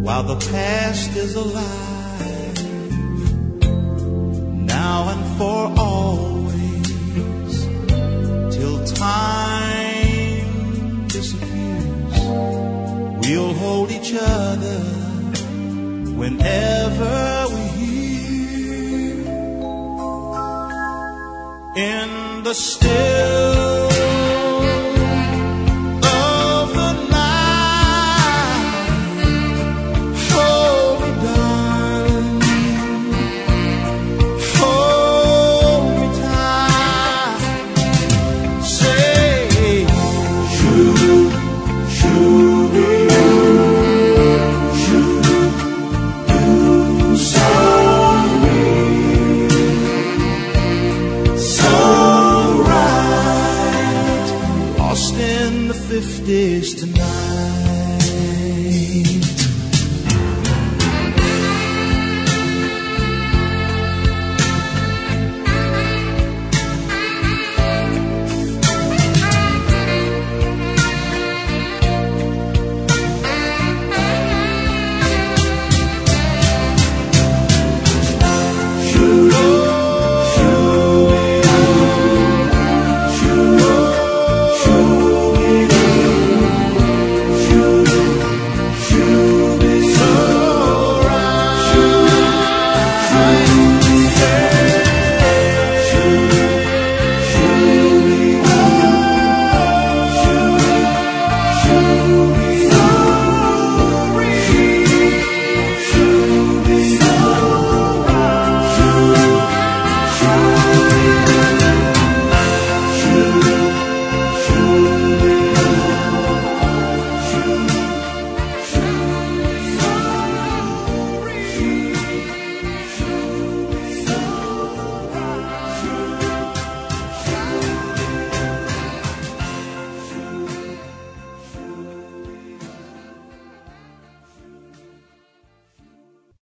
while 0.03 0.23
the 0.23 0.35
past 0.51 1.15
is 1.15 1.35
alive. 1.35 2.57
Now 4.65 5.09
and 5.13 5.23
for 5.37 5.71
always, 5.79 6.87
till 8.55 8.83
time 8.85 11.07
disappears, 11.07 12.19
we'll 13.21 13.53
hold 13.53 13.91
each 13.91 14.13
other 14.15 14.79
whenever 16.17 17.45
we 17.53 17.61
hear 17.79 17.99
the 22.43 22.53
still 22.53 23.88